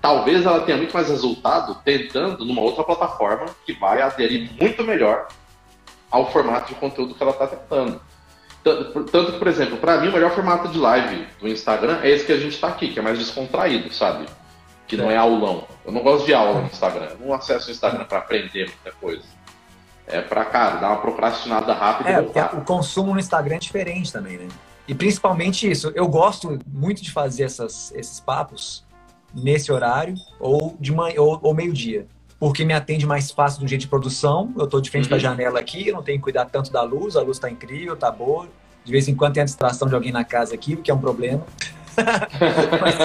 [0.01, 5.27] talvez ela tenha muito mais resultado tentando numa outra plataforma que vai aderir muito melhor
[6.09, 8.01] ao formato de conteúdo que ela está tentando.
[8.63, 12.25] Tanto que, por exemplo, para mim o melhor formato de live do Instagram é esse
[12.25, 14.25] que a gente está aqui, que é mais descontraído, sabe?
[14.87, 15.65] Que não é aulão.
[15.85, 17.07] Eu não gosto de aula no Instagram.
[17.11, 19.23] Eu não acesso o Instagram para aprender muita coisa.
[20.07, 22.09] É para, cara, dar uma procrastinada rápida.
[22.09, 24.47] É, porque o consumo no Instagram é diferente também, né?
[24.87, 28.83] E principalmente isso, eu gosto muito de fazer essas, esses papos
[29.34, 32.07] nesse horário ou de manhã ou, ou meio-dia
[32.39, 34.53] porque me atende mais fácil do jeito de produção.
[34.57, 35.09] Eu estou de frente uhum.
[35.09, 37.49] para a janela aqui, eu não tenho que cuidar tanto da luz, a luz está
[37.49, 38.47] incrível, está boa.
[38.86, 40.93] De vez em quando tem a distração de alguém na casa aqui, o que é
[40.93, 41.45] um problema.
[42.82, 42.95] mas,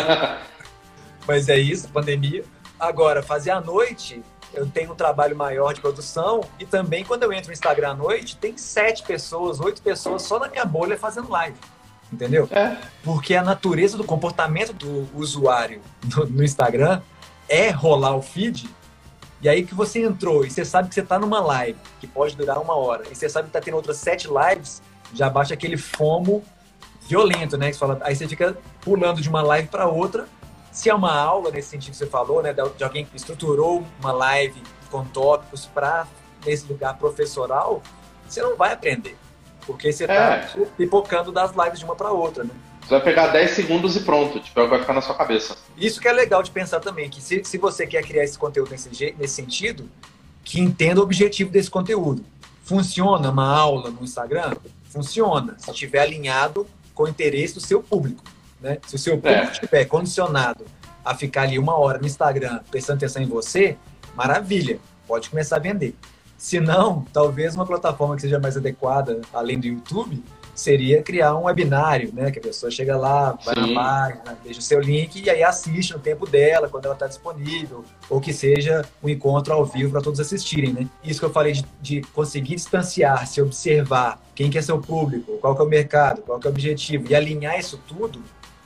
[1.26, 2.44] mas, é isso, pandemia.
[2.78, 4.22] Agora, fazer à noite,
[4.52, 7.94] eu tenho um trabalho maior de produção e também quando eu entro no Instagram à
[7.94, 11.56] noite, tem sete pessoas, oito pessoas só na minha bolha fazendo live.
[12.14, 12.48] Entendeu?
[12.52, 12.76] É.
[13.02, 15.80] Porque a natureza do comportamento do usuário
[16.16, 17.02] no, no Instagram
[17.48, 18.68] é rolar o feed
[19.42, 22.36] e aí que você entrou e você sabe que você está numa live que pode
[22.36, 24.80] durar uma hora e você sabe que está tendo outras sete lives,
[25.12, 26.42] já baixa aquele fomo
[27.02, 27.66] violento, né?
[27.66, 30.26] Que você fala, aí você fica pulando de uma live para outra.
[30.72, 34.12] Se é uma aula nesse sentido que você falou, né, de alguém que estruturou uma
[34.12, 36.06] live com tópicos para
[36.46, 37.82] nesse lugar professoral,
[38.26, 39.16] você não vai aprender.
[39.66, 40.48] Porque você tá é.
[40.76, 42.50] pipocando das lives de uma para outra, né?
[42.82, 45.56] Você vai pegar 10 segundos e pronto, tipo, vai ficar na sua cabeça.
[45.76, 48.70] Isso que é legal de pensar também, que se, se você quer criar esse conteúdo
[48.70, 49.88] nesse, nesse sentido,
[50.44, 52.22] que entenda o objetivo desse conteúdo.
[52.62, 54.54] Funciona uma aula no Instagram?
[54.84, 58.22] Funciona, se estiver alinhado com o interesse do seu público.
[58.60, 58.78] Né?
[58.86, 59.52] Se o seu público é.
[59.52, 60.66] estiver condicionado
[61.02, 63.76] a ficar ali uma hora no Instagram prestando atenção em você,
[64.14, 65.94] maravilha, pode começar a vender.
[66.44, 70.22] Se não, talvez uma plataforma que seja mais adequada, além do YouTube,
[70.54, 72.30] seria criar um webinário, né?
[72.30, 73.72] Que a pessoa chega lá, vai Sim.
[73.72, 77.06] na página, deixa o seu link e aí assiste no tempo dela, quando ela está
[77.06, 80.86] disponível, ou que seja um encontro ao vivo para todos assistirem, né?
[81.02, 85.38] Isso que eu falei de, de conseguir distanciar, se observar quem que é seu público,
[85.38, 88.22] qual que é o mercado, qual que é o objetivo e alinhar isso tudo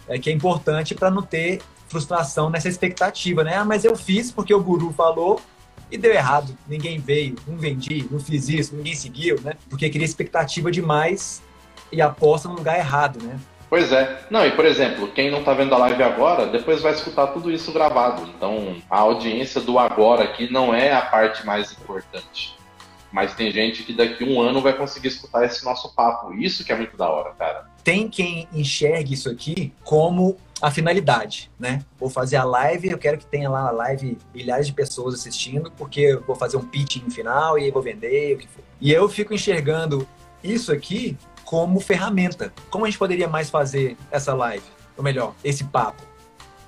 [0.09, 3.55] é que é importante para não ter frustração nessa expectativa, né?
[3.55, 5.41] Ah, mas eu fiz porque o guru falou
[5.91, 6.57] e deu errado.
[6.67, 9.55] Ninguém veio, não vendi, não fiz isso, ninguém seguiu, né?
[9.69, 11.43] Porque queria expectativa demais
[11.91, 13.39] e aposta no lugar errado, né?
[13.71, 14.27] Pois é.
[14.31, 17.51] Não, e por exemplo, quem não está vendo a live agora, depois vai escutar tudo
[17.51, 18.23] isso gravado.
[18.35, 22.57] Então, a audiência do agora aqui não é a parte mais importante.
[23.11, 26.33] Mas tem gente que daqui a um ano vai conseguir escutar esse nosso papo.
[26.35, 27.67] Isso que é muito da hora, cara.
[27.83, 31.85] Tem quem enxergue isso aqui como a finalidade, né?
[31.99, 35.71] Vou fazer a live, eu quero que tenha lá na live milhares de pessoas assistindo,
[35.77, 38.65] porque eu vou fazer um pitch no final e vou vender, o que for.
[38.81, 40.07] E eu fico enxergando
[40.43, 42.53] isso aqui como ferramenta.
[42.71, 44.65] Como a gente poderia mais fazer essa live?
[44.97, 46.03] Ou melhor, esse papo?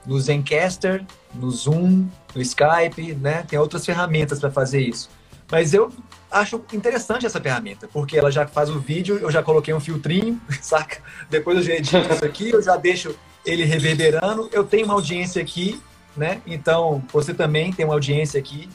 [0.06, 3.44] No Zencaster, no Zoom, no Skype, né?
[3.46, 5.10] Tem outras ferramentas para fazer isso.
[5.50, 5.92] Mas eu
[6.30, 10.40] acho interessante essa ferramenta, porque ela já faz o vídeo, eu já coloquei um filtrinho,
[10.62, 10.98] saca?
[11.28, 13.14] Depois eu já edito isso aqui, eu já deixo
[13.44, 14.48] ele reverberando.
[14.52, 15.80] Eu tenho uma audiência aqui,
[16.16, 16.40] né?
[16.46, 18.68] Então, você também tem uma audiência aqui.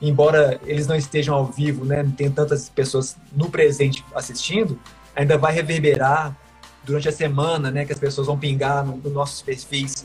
[0.00, 2.02] Embora eles não estejam ao vivo, né?
[2.02, 4.78] Não tem tantas pessoas no presente assistindo,
[5.14, 6.36] ainda vai reverberar
[6.82, 7.84] durante a semana, né?
[7.84, 10.04] Que as pessoas vão pingar nos no nossos perfis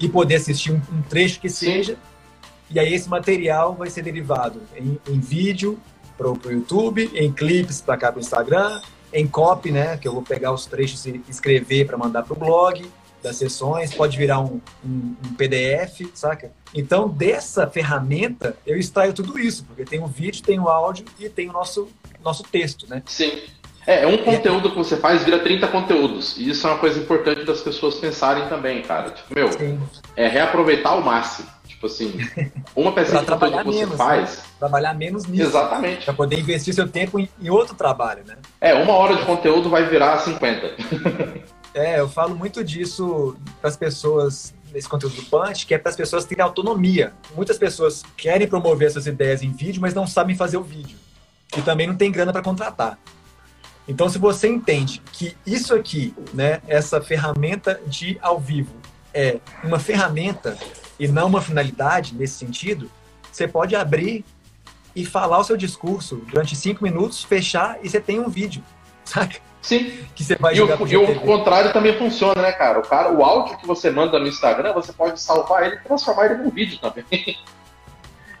[0.00, 1.96] e poder assistir um, um trecho que seja.
[2.70, 5.78] E aí esse material vai ser derivado em, em vídeo
[6.16, 8.80] para o YouTube, em clipes para cá para o Instagram,
[9.12, 9.96] em copy, né?
[9.96, 12.90] Que eu vou pegar os trechos e escrever para mandar para o blog
[13.24, 16.52] das sessões, pode virar um, um, um, PDF, saca?
[16.74, 21.28] Então, dessa ferramenta, eu extraio tudo isso, porque tem o vídeo, tem o áudio e
[21.30, 21.88] tem o nosso,
[22.22, 23.02] nosso texto, né?
[23.06, 23.32] Sim.
[23.86, 26.36] É, é um conteúdo que você faz vira 30 conteúdos.
[26.36, 29.10] E isso é uma coisa importante das pessoas pensarem também, cara.
[29.10, 29.78] Tipo, meu, Sim.
[30.16, 31.48] é reaproveitar ao máximo.
[31.66, 32.12] Tipo assim,
[32.74, 33.96] uma peça de conteúdo que você menos, né?
[33.96, 34.36] faz.
[34.38, 34.42] Né?
[34.58, 35.48] Trabalhar menos nisso.
[35.48, 36.04] Exatamente.
[36.04, 38.36] Para poder investir seu tempo em, em, outro trabalho, né?
[38.60, 40.76] É, uma hora de conteúdo vai virar 50.
[41.74, 45.90] é, eu falo muito disso para as pessoas nesse conteúdo do Punch, que é para
[45.90, 47.12] as pessoas terem autonomia.
[47.34, 50.96] Muitas pessoas querem promover essas ideias em vídeo, mas não sabem fazer o vídeo.
[51.56, 52.98] E também não tem grana para contratar.
[53.86, 58.74] Então, se você entende que isso aqui, né, essa ferramenta de ao vivo,
[59.12, 60.58] é uma ferramenta
[60.98, 62.90] e não uma finalidade nesse sentido,
[63.30, 64.24] você pode abrir
[64.96, 68.62] e falar o seu discurso durante cinco minutos, fechar e você tem um vídeo,
[69.04, 69.38] saca?
[69.64, 70.04] Sim.
[70.14, 72.80] Que você vai e o, e o contrário também funciona, né, cara?
[72.80, 76.26] O cara, o áudio que você manda no Instagram, você pode salvar ele e transformar
[76.26, 77.06] ele num vídeo também.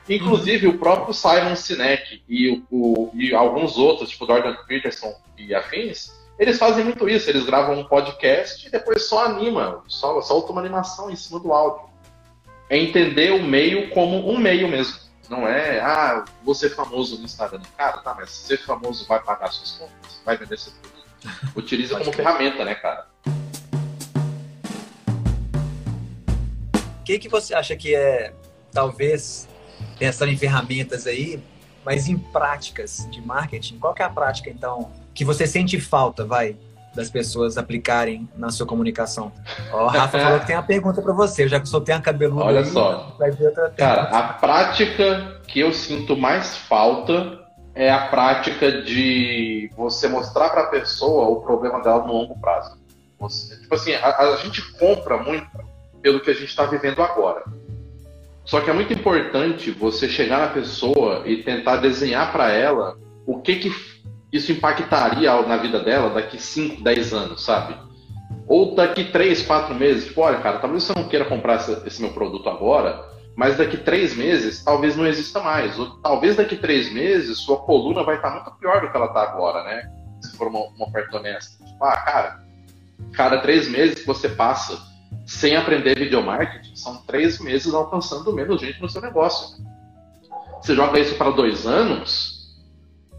[0.06, 5.54] Inclusive, o próprio Simon Sinek e, o, o, e alguns outros, tipo Jordan Peterson e
[5.54, 7.30] afins, eles fazem muito isso.
[7.30, 11.54] Eles gravam um podcast e depois só anima, só solta uma animação em cima do
[11.54, 11.88] áudio.
[12.68, 14.98] É entender o meio como um meio mesmo.
[15.30, 16.22] Não é, ah,
[16.54, 17.62] ser famoso no Instagram.
[17.78, 20.20] Cara, tá, mas ser famoso vai pagar suas contas?
[20.22, 20.93] Vai vender seu produto?
[21.54, 23.06] Utiliza como ferramenta, né, cara?
[27.00, 28.32] O que, que você acha que é,
[28.72, 29.48] talvez,
[29.98, 31.42] pensando em ferramentas aí,
[31.84, 36.24] mas em práticas de marketing, qual que é a prática, então, que você sente falta,
[36.24, 36.56] vai,
[36.94, 39.30] das pessoas aplicarem na sua comunicação?
[39.70, 42.00] Ó, o Rafa falou que tem uma pergunta para você, já que só tem a
[42.00, 43.14] cabeluda Olha aí, só.
[43.18, 47.43] vai ver outra Cara, a prática que eu sinto mais falta
[47.74, 52.78] é a prática de você mostrar para a pessoa o problema dela no longo prazo.
[53.18, 55.48] Você, tipo assim, a, a gente compra muito
[56.00, 57.42] pelo que a gente está vivendo agora.
[58.44, 62.96] Só que é muito importante você chegar na pessoa e tentar desenhar para ela
[63.26, 63.74] o que, que
[64.30, 67.74] isso impactaria na vida dela daqui 5, 10 anos, sabe?
[68.46, 70.04] Ou daqui 3, 4 meses.
[70.06, 71.56] Tipo, olha, cara, talvez você não queira comprar
[71.86, 75.78] esse meu produto agora, mas daqui 3 meses talvez não exista mais.
[75.78, 79.22] Ou talvez daqui 3 meses sua coluna vai estar muito pior do que ela está
[79.22, 79.90] agora, né?
[80.20, 81.64] Se for uma, uma oferta honesta.
[81.64, 82.44] Tipo, ah, cara,
[83.12, 84.94] cada 3 meses que você passa
[85.26, 89.64] sem aprender videomarketing, são três meses alcançando menos gente no seu negócio.
[90.60, 92.54] Você joga isso para dois anos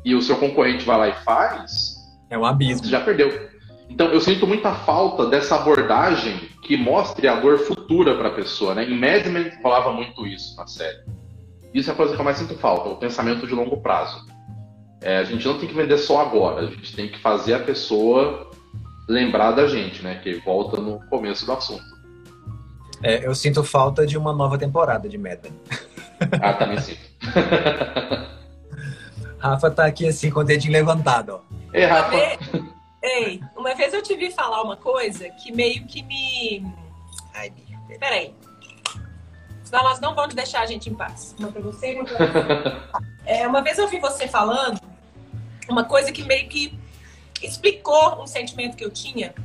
[0.04, 1.96] e o seu concorrente vai lá e faz,
[2.30, 2.86] É um abismo.
[2.86, 3.50] Você já perdeu.
[3.90, 8.74] Então, eu sinto muita falta dessa abordagem que mostre a dor futura para a pessoa,
[8.76, 8.84] né?
[8.84, 11.00] Em Mad Men falava muito isso na série.
[11.74, 14.26] Isso é a coisa que eu mais sinto falta, o pensamento de longo prazo.
[15.02, 17.60] É, a gente não tem que vender só agora, a gente tem que fazer a
[17.60, 18.50] pessoa
[19.08, 20.16] lembrar da gente, né?
[20.16, 21.84] Que volta no começo do assunto.
[23.04, 25.54] É, eu sinto falta de uma nova temporada de Mad Men.
[26.42, 27.02] Ah, também sinto.
[29.38, 31.42] Rafa tá aqui assim com o dedinho levantado, ó.
[31.74, 32.16] Ei, Rafa.
[33.06, 36.66] Ei, uma vez eu te vi falar uma coisa que meio que me.
[37.36, 37.54] Ai,
[38.00, 38.34] peraí.
[39.64, 41.36] Senão elas não vão te deixar a gente em paz.
[41.38, 43.06] Uma pra você e uma pra você.
[43.28, 44.82] é, uma vez eu vi você falando
[45.70, 46.80] uma coisa que meio que
[47.44, 49.36] explicou um sentimento que eu tinha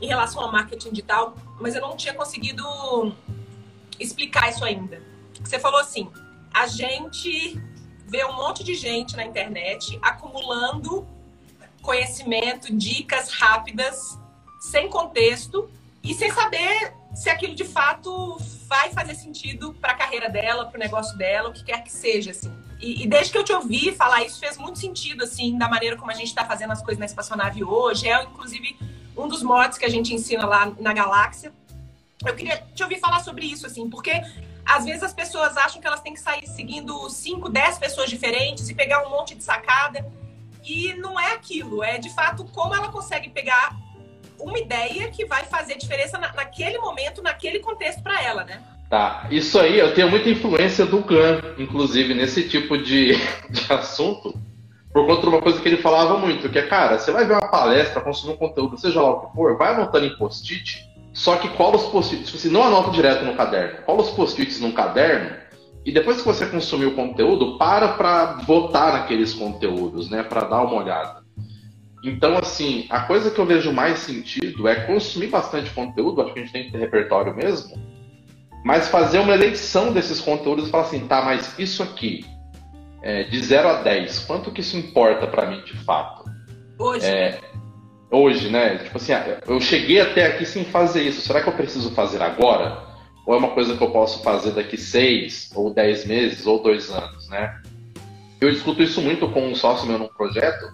[0.00, 2.64] em relação ao marketing digital, mas eu não tinha conseguido
[3.98, 5.02] explicar isso ainda.
[5.42, 6.08] Você falou assim:
[6.54, 7.60] a gente
[8.06, 11.04] vê um monte de gente na internet acumulando
[11.82, 14.18] conhecimento, dicas rápidas,
[14.60, 15.70] sem contexto
[16.02, 20.76] e sem saber se aquilo de fato vai fazer sentido para a carreira dela, para
[20.76, 22.52] o negócio dela, o que quer que seja, assim.
[22.80, 25.96] E, e, desde que eu te ouvi falar isso, fez muito sentido, assim, da maneira
[25.96, 28.08] como a gente está fazendo as coisas na espaçonave hoje.
[28.08, 28.78] É, inclusive,
[29.16, 31.52] um dos mods que a gente ensina lá na Galáxia.
[32.24, 34.12] Eu queria te ouvir falar sobre isso, assim, porque
[34.64, 38.68] às vezes as pessoas acham que elas têm que sair seguindo 5, 10 pessoas diferentes
[38.68, 40.06] e pegar um monte de sacada.
[40.64, 43.76] E não é aquilo, é de fato como ela consegue pegar
[44.38, 48.62] uma ideia que vai fazer diferença na, naquele momento, naquele contexto para ela, né?
[48.88, 53.14] Tá, isso aí eu tenho muita influência do Gun, inclusive, nesse tipo de,
[53.48, 54.34] de assunto,
[54.92, 57.34] por conta de uma coisa que ele falava muito, que é, cara, você vai ver
[57.34, 61.36] uma palestra, consumir um conteúdo, seja lá o que for, vai anotando em post-it, só
[61.36, 65.36] que cola os post-its, você não anota direto no caderno, cola os post-its num caderno,
[65.84, 70.62] e depois que você consumir o conteúdo, para para votar naqueles conteúdos, né, para dar
[70.62, 71.20] uma olhada.
[72.02, 76.40] Então, assim, a coisa que eu vejo mais sentido é consumir bastante conteúdo, acho que
[76.40, 77.76] a gente tem que ter repertório mesmo,
[78.64, 82.24] mas fazer uma eleição desses conteúdos e falar assim, tá, mas isso aqui,
[83.02, 86.24] é, de 0 a 10, quanto que isso importa para mim de fato?
[86.78, 87.04] Hoje.
[87.04, 87.40] É,
[88.10, 88.78] hoje, né?
[88.78, 89.12] Tipo assim,
[89.46, 92.89] eu cheguei até aqui sem fazer isso, será que eu preciso fazer agora?
[93.30, 96.90] Ou é uma coisa que eu posso fazer daqui 6, ou 10 meses, ou 2
[96.90, 97.62] anos, né?
[98.40, 100.66] Eu discuto isso muito com um sócio meu num projeto,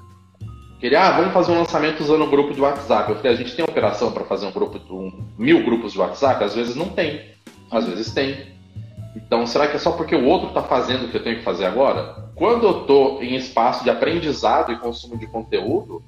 [0.81, 3.11] que ele, ah, vamos fazer um lançamento usando um grupo de WhatsApp.
[3.11, 6.43] Eu falei, a gente tem operação para fazer um grupo um, mil grupos de WhatsApp?
[6.43, 7.27] Às vezes não tem,
[7.71, 8.47] às vezes tem.
[9.15, 11.45] Então, será que é só porque o outro está fazendo o que eu tenho que
[11.45, 12.31] fazer agora?
[12.35, 16.03] Quando eu estou em espaço de aprendizado e consumo de conteúdo,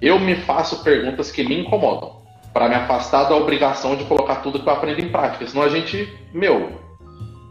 [0.00, 2.19] eu me faço perguntas que me incomodam,
[2.52, 5.46] para me afastar da obrigação de colocar tudo que eu aprendo em prática.
[5.46, 6.80] Senão a gente, meu,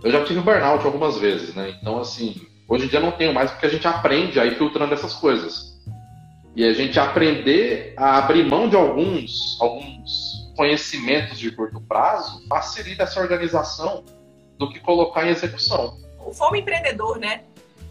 [0.03, 1.75] eu já tive burnout algumas vezes, né?
[1.81, 5.13] Então, assim, hoje em dia não tenho mais porque a gente aprende aí filtrando essas
[5.13, 5.77] coisas.
[6.55, 13.03] E a gente aprender a abrir mão de alguns, alguns conhecimentos de curto prazo facilita
[13.03, 14.03] essa organização
[14.57, 15.97] do que colocar em execução.
[16.19, 17.43] O fome empreendedor, né?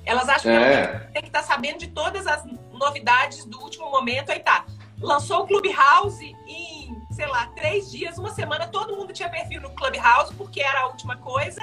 [0.05, 0.87] Elas acham é.
[1.07, 4.31] que tem que estar sabendo de todas as novidades do último momento.
[4.31, 4.67] Aí tá,
[5.01, 6.78] lançou o Clubhouse em,
[7.19, 10.87] sei lá, três dias, uma semana, todo mundo tinha perfil no Clubhouse porque era a
[10.87, 11.61] última coisa.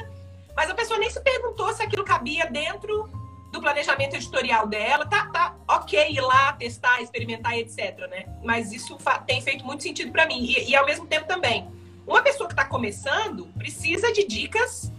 [0.53, 3.10] Mas a pessoa nem se perguntou se aquilo cabia dentro
[3.53, 5.06] do planejamento editorial dela.
[5.06, 7.99] Tá, tá ok ir lá, testar, experimentar, etc.
[8.10, 8.26] Né?
[8.43, 10.43] Mas isso tem feito muito sentido para mim.
[10.43, 11.70] E, e ao mesmo tempo também,
[12.06, 14.91] uma pessoa que está começando precisa de dicas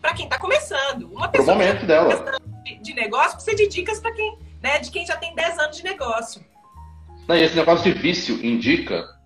[0.00, 1.10] para quem está começando.
[1.12, 2.38] Uma pessoa Pro momento que tá dela.
[2.62, 5.76] De, de, negócio precisa de dicas para quem, né, de quem já tem 10 anos
[5.76, 6.40] de negócio.
[7.26, 9.17] Não, e esse negócio de vício indica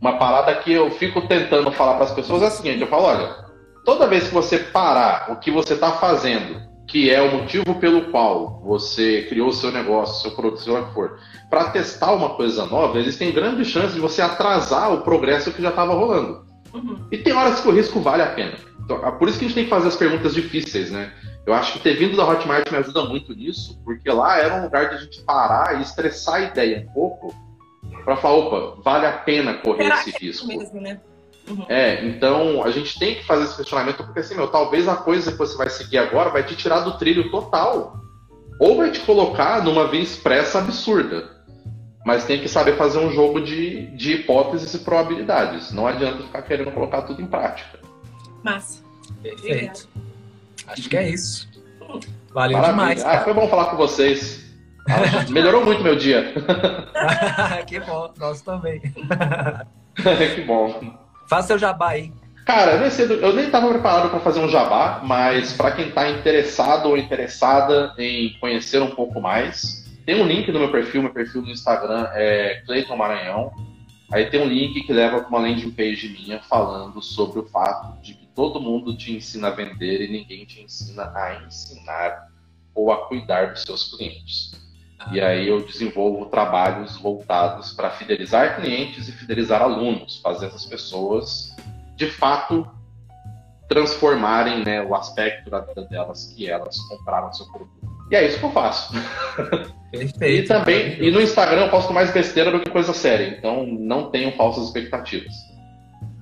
[0.00, 3.04] uma parada que eu fico tentando falar para as pessoas é a seguinte, eu falo,
[3.04, 3.44] olha,
[3.84, 8.10] toda vez que você parar o que você está fazendo, que é o motivo pelo
[8.10, 11.18] qual você criou o seu negócio, seu produto, seja o que for,
[11.48, 15.70] para testar uma coisa nova, existem grandes chances de você atrasar o progresso que já
[15.70, 16.44] estava rolando.
[16.74, 17.06] Uhum.
[17.10, 18.54] E tem horas que o risco vale a pena.
[18.84, 21.12] Então, é por isso que a gente tem que fazer as perguntas difíceis, né?
[21.46, 24.64] Eu acho que ter vindo da Hotmart me ajuda muito nisso, porque lá era um
[24.64, 27.34] lugar de a gente parar e estressar a ideia um pouco
[28.04, 30.46] para falar, opa, vale a pena correr Será esse é risco.
[30.46, 31.00] Mesmo, né?
[31.48, 31.66] Uhum.
[31.68, 35.32] É, então a gente tem que fazer esse questionamento, porque assim, meu, talvez a coisa
[35.32, 38.00] que você vai seguir agora vai te tirar do trilho total.
[38.60, 41.34] Ou vai te colocar numa via expressa absurda.
[42.06, 45.72] Mas tem que saber fazer um jogo de, de hipóteses e probabilidades.
[45.72, 47.80] Não adianta ficar querendo colocar tudo em prática.
[48.42, 48.82] Massa.
[49.22, 49.88] Perfeito.
[50.66, 51.48] Acho que é isso.
[52.32, 52.72] Valeu Maravilha.
[52.72, 53.04] demais.
[53.04, 54.43] Ah, foi bom falar com vocês.
[54.88, 56.34] Ah, melhorou muito meu dia.
[57.66, 58.80] que bom, nós também.
[60.34, 60.98] que bom.
[61.28, 62.12] Faça seu jabá aí.
[62.44, 66.98] Cara, eu nem estava preparado para fazer um jabá, mas para quem está interessado ou
[66.98, 71.50] interessada em conhecer um pouco mais, Tem um link no meu perfil, meu perfil no
[71.50, 73.50] Instagram é Cleiton Maranhão.
[74.12, 77.98] Aí tem um link que leva para uma landing page minha falando sobre o fato
[78.02, 82.28] de que todo mundo te ensina a vender e ninguém te ensina a ensinar
[82.74, 84.52] ou a cuidar dos seus clientes.
[85.12, 91.54] E aí eu desenvolvo trabalhos voltados para fidelizar clientes e fidelizar alunos, fazer essas pessoas
[91.96, 92.68] de fato
[93.68, 97.70] transformarem né, o aspecto da vida delas que elas compraram seu produto.
[98.10, 98.92] E é isso que eu faço.
[99.90, 100.44] Perfeito.
[100.44, 104.10] E também, e no Instagram eu posto mais besteira do que coisa séria, então não
[104.10, 105.32] tenho falsas expectativas.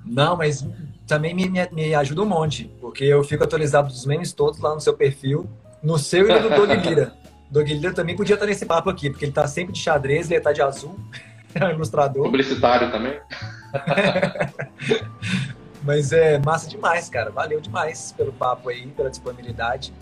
[0.04, 0.66] Não, mas
[1.06, 4.74] também me, me, me ajuda um monte, porque eu fico atualizado dos memes todos lá
[4.74, 5.48] no seu perfil,
[5.82, 7.14] no seu e no do Lira.
[7.52, 10.40] Doug Lira também podia estar nesse papo aqui, porque ele tá sempre de xadrez, ele
[10.40, 10.98] tá de azul,
[11.54, 12.24] é um ilustrador.
[12.24, 13.20] Publicitário também.
[15.84, 17.30] Mas é massa demais, cara.
[17.30, 19.92] Valeu demais pelo papo aí, pela disponibilidade.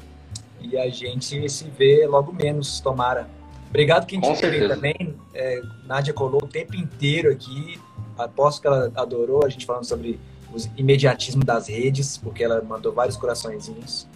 [0.60, 3.28] E a gente se vê logo menos, tomara.
[3.68, 5.16] Obrigado quem te veio também.
[5.34, 7.80] É, Nádia colou o tempo inteiro aqui.
[8.16, 10.20] Aposto que ela adorou a gente falando sobre
[10.52, 14.06] o imediatismo das redes, porque ela mandou vários coraçõezinhos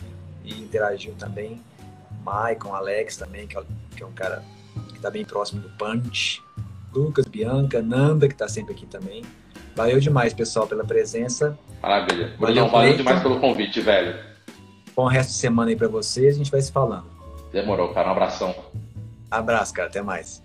[0.45, 1.61] e interagiu também.
[2.25, 3.63] Maicon, Alex também, que é,
[3.97, 4.43] que é um cara
[4.89, 6.43] que está bem próximo do Punch.
[6.93, 9.25] Lucas, Bianca, Nanda, que está sempre aqui também.
[9.75, 11.59] Valeu demais, pessoal, pela presença.
[11.83, 12.35] Maravilha.
[12.39, 14.17] Valeu, Brunão, valeu demais pelo convite, velho.
[14.95, 16.37] Bom resto de semana aí pra vocês.
[16.37, 17.07] A gente vai se falando.
[17.53, 18.09] Demorou, cara.
[18.09, 18.55] Um abração.
[19.29, 19.89] Abraço, cara.
[19.89, 20.44] Até mais.